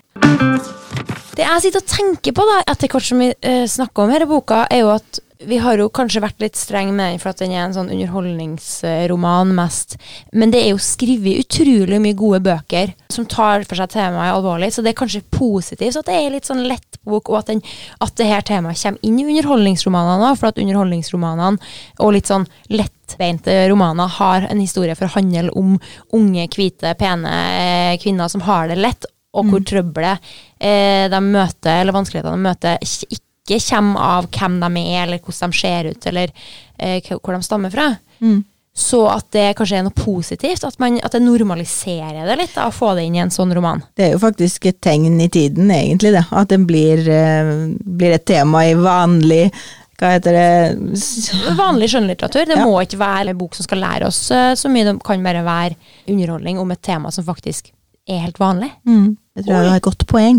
Det 1.36 1.44
jeg 1.44 1.66
sitter 1.66 1.84
og 1.84 1.92
tenker 1.92 2.34
på 2.34 2.44
da, 2.48 2.62
etter 2.72 2.90
hvert 2.90 3.06
som 3.06 3.20
vi 3.20 3.28
uh, 3.28 3.66
snakker 3.68 4.06
om 4.06 4.14
denne 4.14 4.28
boka, 4.30 4.62
er 4.72 4.86
jo 4.86 4.94
at 4.94 5.20
vi 5.44 5.58
har 5.60 5.80
jo 5.80 5.90
kanskje 5.94 6.22
vært 6.24 6.40
litt 6.44 6.58
streng 6.58 6.94
med 6.96 7.12
den 7.12 7.22
for 7.22 7.34
at 7.34 7.42
den 7.42 7.52
er 7.52 7.66
en 7.66 7.74
sånn 7.76 7.90
underholdningsroman 7.92 9.52
mest. 9.58 9.98
Men 10.32 10.54
det 10.54 10.62
er 10.64 10.72
jo 10.72 10.82
skrevet 10.82 11.44
utrolig 11.44 12.00
mye 12.02 12.18
gode 12.18 12.40
bøker 12.46 12.94
som 13.12 13.28
tar 13.30 13.66
for 13.68 13.80
seg 13.80 13.92
temaet 13.92 14.32
alvorlig, 14.32 14.72
så 14.74 14.84
det 14.84 14.94
er 14.94 15.00
kanskje 15.02 15.26
positivt 15.36 16.00
at 16.00 16.08
det 16.08 16.20
er 16.20 16.36
litt 16.36 16.48
sånn 16.48 16.64
lett 16.70 17.00
bok, 17.06 17.30
og 17.30 17.42
at, 17.42 17.52
den, 17.52 17.62
at 18.02 18.16
det 18.20 18.30
her 18.30 18.46
temaet 18.48 18.82
kommer 18.82 19.04
inn 19.06 19.20
i 19.20 19.28
underholdningsromanene 19.28 20.30
òg, 20.32 20.40
for 20.40 20.52
at 20.52 20.62
underholdningsromanene 20.62 21.74
og 22.00 22.16
litt 22.16 22.32
sånn 22.32 22.48
lettbeinte 22.72 23.58
romaner 23.72 24.16
har 24.20 24.48
en 24.48 24.64
historie 24.64 24.96
for 24.98 25.10
å 25.10 25.16
handle 25.18 25.52
om 25.60 25.76
unge, 26.16 26.48
hvite, 26.56 26.96
pene 27.00 27.36
eh, 27.60 28.00
kvinner 28.02 28.32
som 28.32 28.46
har 28.48 28.72
det 28.72 28.80
lett, 28.80 29.10
og 29.36 29.52
hvor 29.52 29.64
trøbbelet 29.68 30.34
eh, 30.64 31.06
de 31.12 31.20
møter, 31.20 31.82
eller 31.82 31.96
vanskelighetene 31.96 32.40
de 32.40 32.48
møter, 32.48 32.80
ikke 32.80 33.25
ikke 33.46 33.62
kommer 33.70 34.02
av 34.02 34.28
hvem 34.34 34.60
de 34.64 34.84
er, 34.96 35.06
eller 35.06 35.20
hvordan 35.22 35.52
de 35.54 35.58
ser 35.58 35.92
ut, 35.92 36.06
eller 36.10 36.32
eh, 36.80 37.00
hvor 37.22 37.34
de 37.36 37.42
stammer 37.46 37.74
fra. 37.74 37.96
Mm. 38.20 38.44
Så 38.76 39.06
at 39.08 39.30
det 39.32 39.54
kanskje 39.56 39.78
er 39.80 39.84
noe 39.86 39.96
positivt, 39.96 40.66
at, 40.68 40.76
man, 40.84 40.98
at 41.00 41.14
det 41.16 41.22
normaliserer 41.24 42.26
det 42.28 42.36
litt, 42.42 42.56
da, 42.58 42.66
å 42.68 42.74
få 42.76 42.90
det 42.98 43.06
inn 43.08 43.16
i 43.16 43.22
en 43.24 43.32
sånn 43.32 43.54
roman. 43.56 43.80
Det 43.96 44.10
er 44.10 44.12
jo 44.18 44.20
faktisk 44.20 44.66
et 44.68 44.82
tegn 44.84 45.16
i 45.24 45.30
tiden, 45.32 45.72
egentlig, 45.72 46.12
det. 46.12 46.26
At 46.36 46.52
den 46.52 46.66
blir, 46.68 47.00
eh, 47.08 47.54
blir 47.72 48.18
et 48.18 48.26
tema 48.28 48.66
i 48.68 48.76
vanlig 48.76 49.48
Hva 49.96 50.10
heter 50.12 50.36
det 50.36 51.56
Vanlig 51.56 51.88
skjønnlitteratur. 51.94 52.50
Det 52.50 52.58
Ja. 52.58 52.66
må 52.68 52.82
ikke 52.84 53.00
være 53.00 53.30
en 53.32 53.38
bok 53.40 53.56
som 53.56 53.64
skal 53.64 53.80
lære 53.80 54.08
oss 54.10 54.30
eh, 54.30 54.52
så 54.60 54.68
mye, 54.68 54.84
det 54.84 54.98
kan 55.08 55.24
bare 55.24 55.46
være 55.46 55.78
underholdning 56.12 56.60
om 56.60 56.72
et 56.72 56.82
tema 56.84 57.12
som 57.16 57.24
faktisk 57.24 57.72
er 58.06 58.26
helt 58.26 58.38
vanlig. 58.38 58.72
mm. 58.86 59.16
Jeg 59.36 59.44
tror 59.46 59.56
jeg 59.56 59.68
har 59.70 59.80
et 59.82 59.84
godt 59.84 60.06
poeng. 60.08 60.38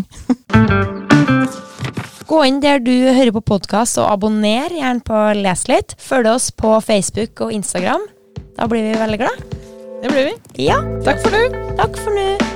Gå 2.26 2.38
inn 2.48 2.58
der 2.64 2.80
du 2.82 2.90
hører 2.90 3.30
på 3.36 3.42
podkast, 3.52 4.00
og 4.02 4.08
abonner 4.10 4.72
gjerne 4.72 5.04
på 5.06 5.20
Les 5.38 5.66
litt. 5.70 5.94
Følg 6.02 6.26
oss 6.32 6.48
på 6.50 6.72
Facebook 6.82 7.44
og 7.46 7.52
Instagram. 7.54 8.02
Da 8.56 8.66
blir 8.72 8.88
vi 8.88 8.96
veldig 8.98 9.20
glad. 9.20 9.46
Det 10.02 10.10
blir 10.12 10.30
vi. 10.32 10.36
Ja, 10.66 10.80
Takk 11.06 11.20
for 11.22 11.36
nå. 11.36 11.44
takk 11.78 12.00
for 12.00 12.16
nå. 12.16 12.55